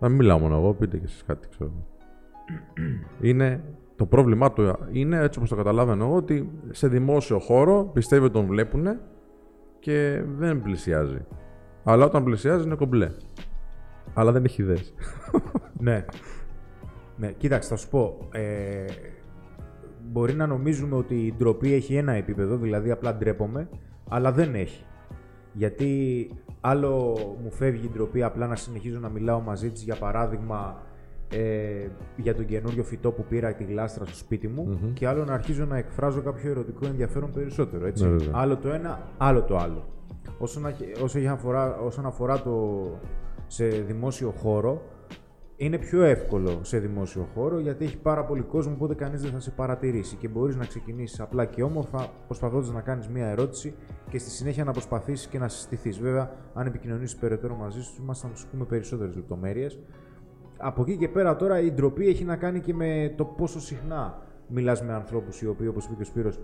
[0.00, 1.70] Να μην μιλάω μόνο εγώ, πείτε και εσείς κάτι, ξέρω.
[1.70, 1.86] εγώ.
[3.20, 3.64] είναι,
[3.96, 8.32] το πρόβλημά του είναι, έτσι όπως το καταλαβαίνω εγώ, ότι σε δημόσιο χώρο πιστεύει ότι
[8.32, 8.86] τον βλέπουν
[9.78, 11.26] και δεν πλησιάζει.
[11.84, 13.10] Αλλά όταν πλησιάζει είναι κομπλέ.
[14.14, 14.94] Αλλά δεν έχει ιδέες.
[15.86, 16.04] ναι.
[17.16, 18.28] Ναι, κοίταξε, θα σου πω.
[18.32, 18.84] Ε,
[20.10, 23.68] μπορεί να νομίζουμε ότι η ντροπή έχει ένα επίπεδο, δηλαδή απλά ντρέπομαι,
[24.08, 24.84] αλλά δεν έχει.
[25.60, 30.82] Γιατί άλλο μου φεύγει η ντροπή απλά να συνεχίζω να μιλάω μαζί της, για παράδειγμα,
[31.32, 35.32] ε, για τον καινούριο φυτό που πήρα τη γλάστρα στο σπίτι μου και άλλο να
[35.34, 38.04] αρχίζω να εκφράζω κάποιο ερωτικό ενδιαφέρον περισσότερο, έτσι.
[38.04, 38.32] Ναι, βέβαια.
[38.34, 39.88] άλλο το ένα, άλλο το άλλο.
[40.38, 42.86] Όσον, αχ- όσο είχε αφορά, όσον αφορά το
[43.46, 44.82] σε δημόσιο χώρο,
[45.62, 49.40] είναι πιο εύκολο σε δημόσιο χώρο γιατί έχει πάρα πολύ κόσμο, οπότε κανείς δεν θα
[49.40, 53.74] σε παρατηρήσει και μπορείς να ξεκινήσεις απλά και όμορφα προσπαθώντας να κάνεις μία ερώτηση
[54.10, 56.00] και στη συνέχεια να προσπαθήσεις και να συστηθείς.
[56.00, 59.78] Βέβαια, αν επικοινωνήσεις περαιτέρω μαζί σου, μας θα σου πούμε περισσότερες λεπτομέρειες.
[60.56, 64.22] Από εκεί και πέρα τώρα η ντροπή έχει να κάνει και με το πόσο συχνά
[64.46, 66.40] μιλάς με ανθρώπους οι οποίοι, όπως είπε και ο Σπύρος,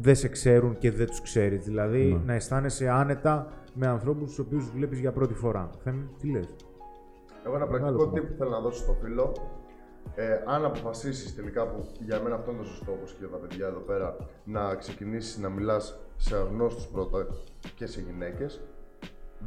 [0.00, 1.64] δεν σε ξέρουν και δεν τους ξέρεις.
[1.64, 5.70] Δηλαδή να αισθάνεσαι άνετα με ανθρώπους τους οποίους βλέπεις για πρώτη φορά.
[5.78, 6.54] Θέμη, τι λες;
[7.44, 9.32] Εγώ ένα πρακτικό Μεγάλο tip που θέλω να δώσω στο φίλο.
[10.14, 13.36] Ε, αν αποφασίσεις τελικά που για μένα αυτό είναι το σωστό, όπως και για τα
[13.36, 17.26] παιδιά εδώ πέρα, να ξεκινήσεις να μιλάς σε αγνώστους πρώτα
[17.74, 18.60] και σε γυναίκες,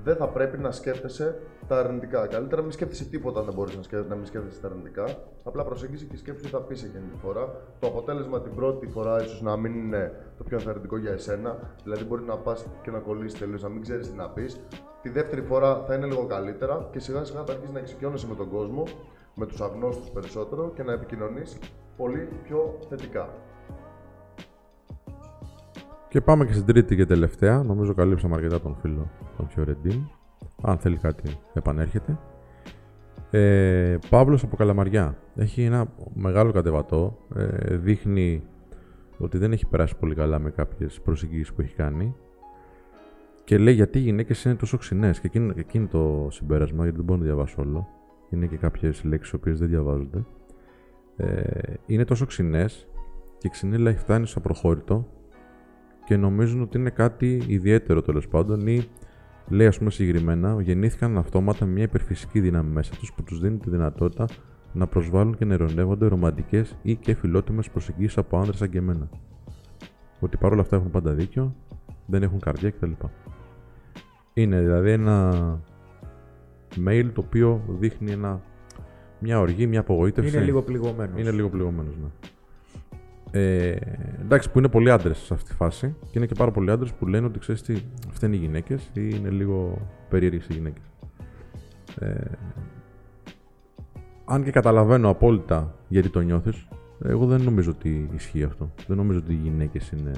[0.04, 2.28] δεν θα πρέπει να σκέφτεσαι τα αρνητικά.
[2.28, 4.08] Καλύτερα μην σκέφτεσαι τίποτα αν δεν μπορείς να, σκέφ...
[4.08, 5.04] να μην σκέφτεσαι τα αρνητικά.
[5.44, 7.56] Απλά προσεγγίσει και σκέψου τι θα πεις εκείνη τη φορά.
[7.80, 11.76] Το αποτέλεσμα την πρώτη φορά ίσως να μην είναι το πιο ενθαρρυντικό για εσένα.
[11.84, 14.60] Δηλαδή μπορεί να πας και να κολλήσεις τελείως, να μην ξέρεις τι να πεις.
[15.02, 18.36] Τη δεύτερη φορά θα είναι λίγο καλύτερα και σιγά σιγά θα αρχίσεις να εξοικειώνεσαι με
[18.36, 18.84] τον κόσμο,
[19.36, 21.58] με τους αγνώστους περισσότερο και να επικοινωνείς
[21.98, 23.30] πολύ πιο θετικά.
[26.10, 27.64] Και πάμε και στην τρίτη και τελευταία.
[27.64, 30.02] Νομίζω καλύψαμε αρκετά τον φίλο, τον Φιωρεντίν.
[30.62, 32.18] Αν θέλει κάτι, επανέρχεται.
[33.32, 35.18] Ε, Παύλος από Καλαμαριά.
[35.36, 37.18] Έχει ένα μεγάλο κατεβατό.
[37.36, 38.44] Ε, δείχνει
[39.18, 42.16] ότι δεν έχει περάσει πολύ καλά με κάποιες προσεγγίσεις που έχει κάνει.
[43.44, 45.20] Και λέει γιατί οι γυναίκες είναι τόσο ξινές.
[45.20, 47.88] Και εκείνο, εκείνο το συμπέρασμα, γιατί δεν μπορώ να το διαβάσω όλο.
[48.30, 50.26] Είναι και κάποιες λέξεις οι οποίες δεν διαβάζονται.
[51.16, 52.88] Ε, είναι τόσο ξινές
[53.38, 55.08] και η ξυνήλα έχει φτάνει στο προχώρητο
[56.08, 58.88] και νομίζουν ότι είναι κάτι ιδιαίτερο τέλος πάντων ή
[59.48, 63.70] λέει ας πούμε συγκεκριμένα γεννήθηκαν αυτόματα μια υπερφυσική δύναμη μέσα τους που τους δίνει τη
[63.70, 64.28] δυνατότητα
[64.74, 69.10] να προσβάλλουν και να ειρωνεύονται ρομαντικές ή και φιλότιμες προσεγγίσεις από άνδρες σαν και εμένα.
[70.20, 71.56] Ότι παρόλα αυτά έχουν πάντα δίκιο,
[72.06, 72.92] δεν έχουν καρδιά κτλ.
[74.34, 75.34] Είναι δηλαδή ένα
[76.88, 78.42] mail το οποίο δείχνει ένα,
[79.20, 80.36] μια οργή, μια απογοήτευση.
[80.36, 81.20] Είναι λίγο πληγωμένος.
[81.20, 82.08] Είναι λίγο πληγωμένος, ναι.
[83.38, 83.78] Ε,
[84.22, 86.94] εντάξει, που είναι πολλοί άντρες σε αυτή τη φάση και είναι και πάρα πολλοί άντρες
[86.94, 87.76] που λένε ότι ξέρεις τι,
[88.10, 90.84] φταίνουν οι γυναίκες ή είναι λίγο περίεργες οι γυναίκες.
[92.00, 92.32] Ε,
[94.26, 96.68] αν και καταλαβαίνω απόλυτα γιατί το νιώθεις,
[97.04, 98.72] εγώ δεν νομίζω ότι ισχύει αυτό.
[98.88, 100.12] Δεν νομίζω ότι οι γυναίκες είναι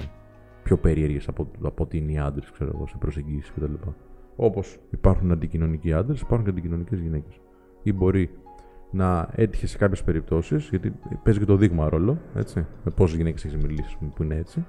[0.62, 3.74] πιο περίεργες από, από ότι είναι οι άντρες, ξέρω εγώ, σε προσεγγίσεις κτλ.
[4.36, 7.40] Όπως υπάρχουν αντικοινωνικοί άντρες, υπάρχουν και αντικοινωνικές γυναίκες.
[7.82, 8.30] Ή μπορεί
[8.90, 13.44] να έτυχε σε κάποιες περιπτώσεις, γιατί παίζει και το δείγμα ρόλο, έτσι, με πόσες γυναίκες
[13.44, 14.64] έχεις μιλήσει που είναι έτσι,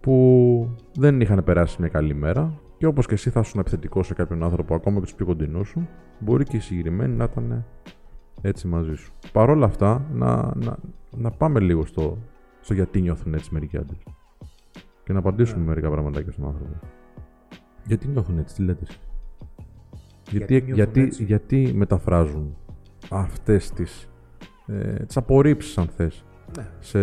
[0.00, 4.14] που δεν είχαν περάσει μια καλή μέρα και όπως και εσύ θα ήσουν επιθετικό σε
[4.14, 7.64] κάποιον άνθρωπο, ακόμα και τους πιο κοντινούς σου, μπορεί και οι συγκεκριμένοι να ήταν
[8.40, 9.12] έτσι μαζί σου.
[9.32, 10.76] Παρ' όλα αυτά, να, να,
[11.10, 12.18] να πάμε λίγο στο,
[12.60, 14.02] στο γιατί νιώθουν έτσι μερικοί άντρες.
[15.04, 15.66] Και να απαντήσουμε Ναι.
[15.66, 16.74] μερικά πραγματάκια στον άνθρωπο.
[17.86, 19.08] Γιατί νιώθουν έτσι, τι λέτε εσείς;
[20.30, 22.56] Γιατί Γιατί, νιώθουν γιατί, έτσι; γιατί μεταφράζουν
[23.12, 24.10] αυτές τις,
[24.66, 26.24] ε, τις απορρίψεις, αν θες,
[26.56, 26.68] Ναι.
[26.78, 26.98] σε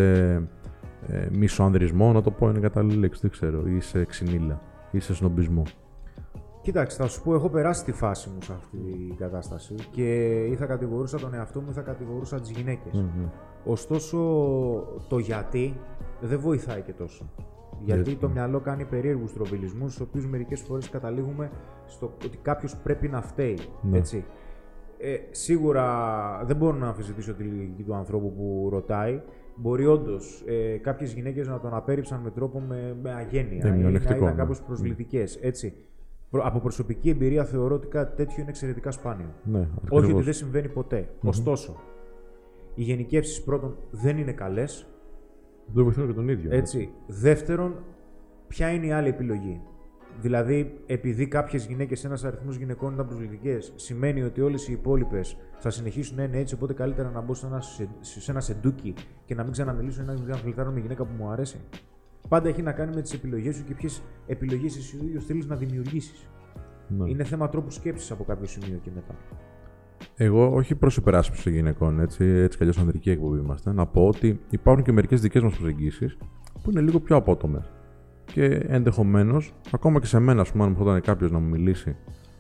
[1.08, 5.14] ε, μισοανδρισμό, να το πω είναι κατάλληλη λέξη, δεν ξέρω, ή σε ξυνήλα, ή σε
[5.14, 5.64] σνομπισμό.
[6.62, 10.56] Κοίταξε, θα σου πω, έχω περάσει τη φάση μου σε αυτή την κατάσταση και ή
[10.56, 13.06] θα κατηγορούσα τον εαυτό μου ή θα κατηγορούσα τις γυναίκες.
[13.66, 14.18] Ωστόσο,
[15.08, 15.80] το γιατί
[16.22, 17.30] δεν βοηθάει και τόσο.
[17.84, 21.52] Γιατί Γιατί; το μυαλό κάνει περίεργους τροβιλισμούς, στους οποίους μερικές φορές καταλήγουμε
[21.86, 23.60] στο ότι κάποιος πρέπει να φταίει.
[23.82, 23.98] Ναι.
[23.98, 24.26] Έτσι.
[25.02, 29.22] Ε, σίγουρα δεν μπορώ να αμφισβητήσω τη λογική του ανθρώπου που ρωτάει.
[29.56, 33.72] Μπορεί όντως ε, κάποιες γυναίκες να τον απέρριψαν με τρόπο με, με αγένεια Ναι, ή
[33.72, 34.34] να μειονεκτικό, ήταν ναι.
[34.42, 35.36] κάπως προσβλητικές.
[35.42, 35.74] Έτσι.
[36.30, 39.34] Προ- Από προσωπική εμπειρία θεωρώ ότι κάτι τέτοιο είναι εξαιρετικά σπάνιο.
[39.44, 40.14] Ναι, Όχι ακριβώς.
[40.14, 41.10] ότι δεν συμβαίνει ποτέ.
[41.24, 41.76] Ωστόσο,
[42.76, 44.88] οι γενικεύσεις πρώτον δεν είναι καλές.
[45.74, 46.50] Δεν βοηθούν και τον ίδιο.
[46.54, 46.90] Έτσι.
[47.08, 47.76] Δεύτερον,
[48.48, 49.62] ποια είναι η άλλη επιλογή;
[50.22, 55.70] Δηλαδή, επειδή κάποιες γυναίκες, ένας αριθμός γυναικών ήταν προσβλητικές, σημαίνει ότι όλες οι υπόλοιπες θα
[55.70, 56.56] συνεχίσουν να είναι έτσι.
[56.56, 58.94] Οπότε καλύτερα να μπω σε ένα, σε, σε ένα σεντούκι
[59.26, 61.58] και να μην ξαναμιλήσω ή να μην ξαναφλερτάρω με γυναίκα που μου αρέσει.
[62.30, 65.46] Πάντα έχει να κάνει με τις επιλογές σου και ποιες επιλογές εσύ ο ίδιος θέλεις
[65.46, 66.30] να δημιουργήσεις.
[66.88, 67.10] Ναι.
[67.10, 69.16] Είναι θέμα τρόπου σκέψης από κάποιο σημείο και μετά.
[70.16, 74.40] Εγώ, όχι προς υπεράσπιση γυναικών, έτσι, έτσι κι αλλιώς ανδρική εκπομπή είμαστε, να πω ότι
[74.50, 76.18] υπάρχουν και μερικές δικές μας προσεγγίσεις
[76.64, 77.72] που είναι λίγο πιο απότομες.
[78.34, 81.96] Και ενδεχομένως, ακόμα και σε μένα, ας πούμε, αν μου έρχονταν κάποιος να μου μιλήσει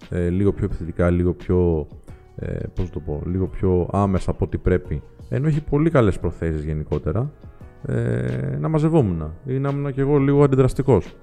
[0.10, 1.88] ε, λίγο πιο επιθετικά, λίγο πιο.
[2.36, 6.19] Ε, πώς να το πω, λίγο πιο άμεσα από ό,τι πρέπει, ενώ έχει πολύ καλές
[6.19, 7.32] προθέσεις γενικότερα,
[7.86, 11.15] ε, να μαζευόμουν ή να ήμουν κι εγώ λίγο αντιδραστικός.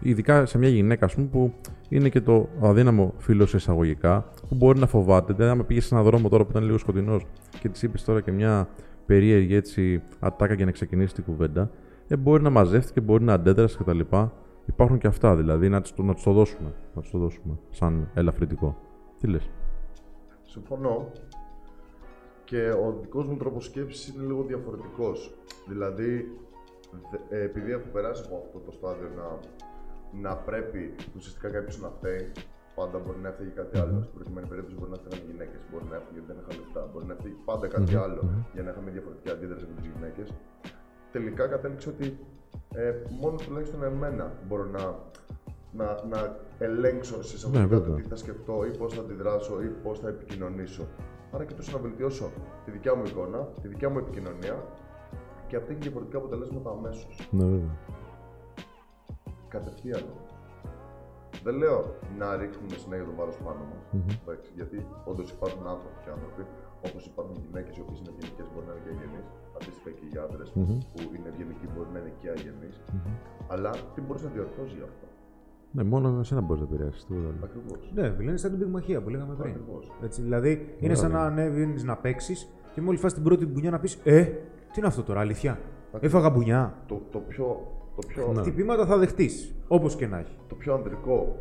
[0.00, 1.52] Ειδικά σε μια γυναίκα, ας πούμε, που
[1.88, 5.32] είναι και το αδύναμο φίλο σε εισαγωγικά, που μπορεί να φοβάται.
[5.32, 7.26] Δηλαδή, άμα πήγες σε έναν δρόμο τώρα που ήταν λίγο σκοτεινός
[7.60, 8.68] και της είπες τώρα και μια
[9.06, 11.70] περίεργη έτσι ατάκα για να ξεκινήσει την κουβέντα,
[12.12, 14.00] ε, μπορεί να μαζεύτηκε, μπορεί να αντέδρασε κτλ.
[14.66, 16.72] Υπάρχουν και αυτά δηλαδή, να τους να τους το δώσουμε.
[16.94, 18.76] Να τους το δώσουμε σαν ελαφρυντικό.
[19.18, 19.50] Τι λες;
[20.44, 21.10] Συμφωνώ.
[22.44, 25.34] Και ο δικός μου τρόπος σκέψης είναι λίγο διαφορετικός.
[25.68, 26.38] Δηλαδή,
[27.10, 29.26] δε- ε, επειδή έχω περάσει από αυτό το στάδιο να,
[30.28, 32.32] να πρέπει ουσιαστικά κάποιος να φταίει,
[32.74, 33.96] πάντα μπορεί να έφταιγε κάτι άλλο.
[34.02, 36.80] Στην προκειμένη περίπτωση μπορεί να έφταιγαν οι γυναίκες, μπορεί να έφταιγε γιατί δεν είχα λεφτά,
[36.92, 38.20] μπορεί να έφταιγε πάντα κάτι άλλο
[38.54, 40.28] για να είχαμε διαφορετική αντίδραση από τις γυναίκες.
[41.12, 42.18] Τελικά κατέληξε ότι
[42.74, 44.98] ε, μόνο τουλάχιστον εμένα μπορώ να
[45.72, 47.96] να, να ελέγξω σε Ναι, εισαγωγικά το βέβαια.
[48.02, 50.86] τι θα σκεφτώ ή πώς θα αντιδράσω ή πώς θα επικοινωνήσω.
[51.32, 52.30] Άρα κοιτούσα να βελτιώσω
[52.64, 54.64] τη δικιά μου εικόνα, τη δικιά μου επικοινωνία
[55.46, 57.28] και αυτή έχει διαφορετικά αποτελέσματα αμέσως.
[57.30, 57.76] Ναι, βέβαια.
[59.48, 60.04] Κατευθείαν.
[61.42, 63.82] Δεν λέω να ρίχνουμε συνέχεια το βάρος πάνω μας.
[64.54, 66.42] Γιατί όντως υπάρχουν άνθρωποι και άνθρωποι,
[66.86, 69.22] όπως υπάρχουν γυναίκες οι οποίες είναι ευγενικές, μπορεί να είναι και αγενεί.
[69.60, 70.60] Αντίστοιχα και οι άντρες που
[71.16, 72.76] είναι ευγενικοί μπορεί να είναι και αγενείς.
[73.48, 75.06] Αλλά τι μπορείς να διορθώσει γι' αυτό;
[75.72, 77.04] Ναι, μόνο εσένα μπορείς να επηρεάσεις.
[77.06, 77.36] τίποτα άλλο.
[77.44, 77.90] Ακριβώς.
[77.94, 79.50] Ναι, φίλε, είναι σαν την πυγμαχία που λέγαμε πριν.
[79.50, 79.92] Ακριβώς.
[80.02, 83.78] Έτσι, δηλαδή, είναι σαν να ανέβεις να παίξεις και μόλις φας την πρώτη μπουνιά να
[83.80, 84.22] πεις Ε,
[84.72, 85.58] τι είναι αυτό τώρα, αλήθεια;
[86.00, 86.74] Έφαγα μπουνιά.
[86.86, 87.46] Το, το πιο,
[87.96, 88.40] το πιο, Ναι.
[88.40, 89.54] Χτυπήματα θα δεχτείς.
[89.68, 90.38] Όπως και να έχει.
[90.48, 91.36] το πιο ανδρικό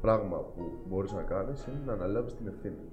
[0.00, 2.88] πράγμα που μπορείς να κάνεις είναι να αναλάβεις την ευθύνη.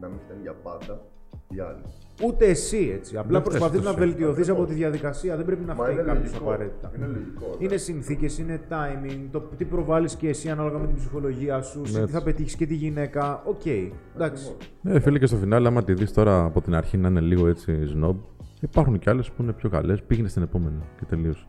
[0.00, 1.00] Να μην φταίνε για πάντα
[1.48, 1.82] οι άλλοι.
[2.24, 3.16] Ούτε εσύ έτσι.
[3.16, 4.04] Απλά Δεν προσπαθείς φταίς να τόσο.
[4.06, 4.68] βελτιωθεί από Ακριβώς.
[4.68, 5.36] τη διαδικασία.
[5.36, 6.44] Δεν πρέπει να Μα φταίει είναι κάποιος λογικό.
[6.44, 6.90] απαραίτητα.
[6.96, 7.46] Είναι λογικό.
[7.58, 7.64] ναι.
[7.64, 11.92] Είναι συνθήκες, είναι timing, το τι προβάλλεις και εσύ ανάλογα με την ψυχολογία σου, σε
[11.96, 12.12] τι Έτσι.
[12.12, 13.42] θα πετύχεις και τη γυναίκα.
[13.46, 13.90] ΟΚ, εντάξει.
[14.16, 14.56] Ακριβώς.
[14.82, 17.48] Ε, φίλε, και στο φινάλε, άμα τη δεις τώρα από την αρχή να είναι λίγο
[17.48, 18.16] έτσι σνομπ,
[18.60, 20.02] υπάρχουν και άλλες που είναι πιο καλές.
[20.02, 21.44] Πήγαινε στην επόμενη και τελείωσε.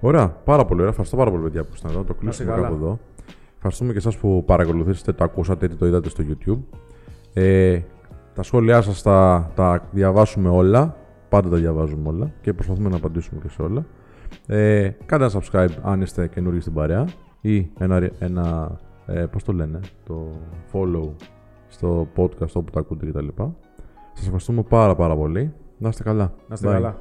[0.00, 0.90] Ωραία, πάρα πολύ ωραία.
[0.90, 2.04] Ευχαριστώ πάρα πολύ, παιδιά, που ήσασταν εδώ.
[2.04, 2.62] Το κλείσουμε καλά.
[2.62, 3.00] κάπου εδώ.
[3.56, 6.58] Ευχαριστούμε και εσάς που παρακολουθήσατε, το ακούσατε είτε το είδατε στο YouTube.
[7.34, 7.80] Ε,
[8.34, 10.96] τα σχόλιά σας τα, τα διαβάσουμε όλα.
[11.28, 13.86] Πάντα τα διαβάζουμε όλα και προσπαθούμε να απαντήσουμε και σε όλα.
[14.46, 17.04] Ε, κάντε ένα subscribe αν είστε καινούργιοι στην παρέα
[17.40, 18.76] ή ένα, ένα
[19.06, 20.30] ε, πώς το λένε, το
[20.72, 21.10] follow
[21.68, 23.26] στο podcast όπου τα ακούτε κτλ.
[24.12, 25.52] Σας ευχαριστούμε πάρα πάρα πολύ.
[25.78, 26.32] Να είστε καλά.
[26.48, 26.72] Να είστε Bye.
[26.72, 26.98] καλά.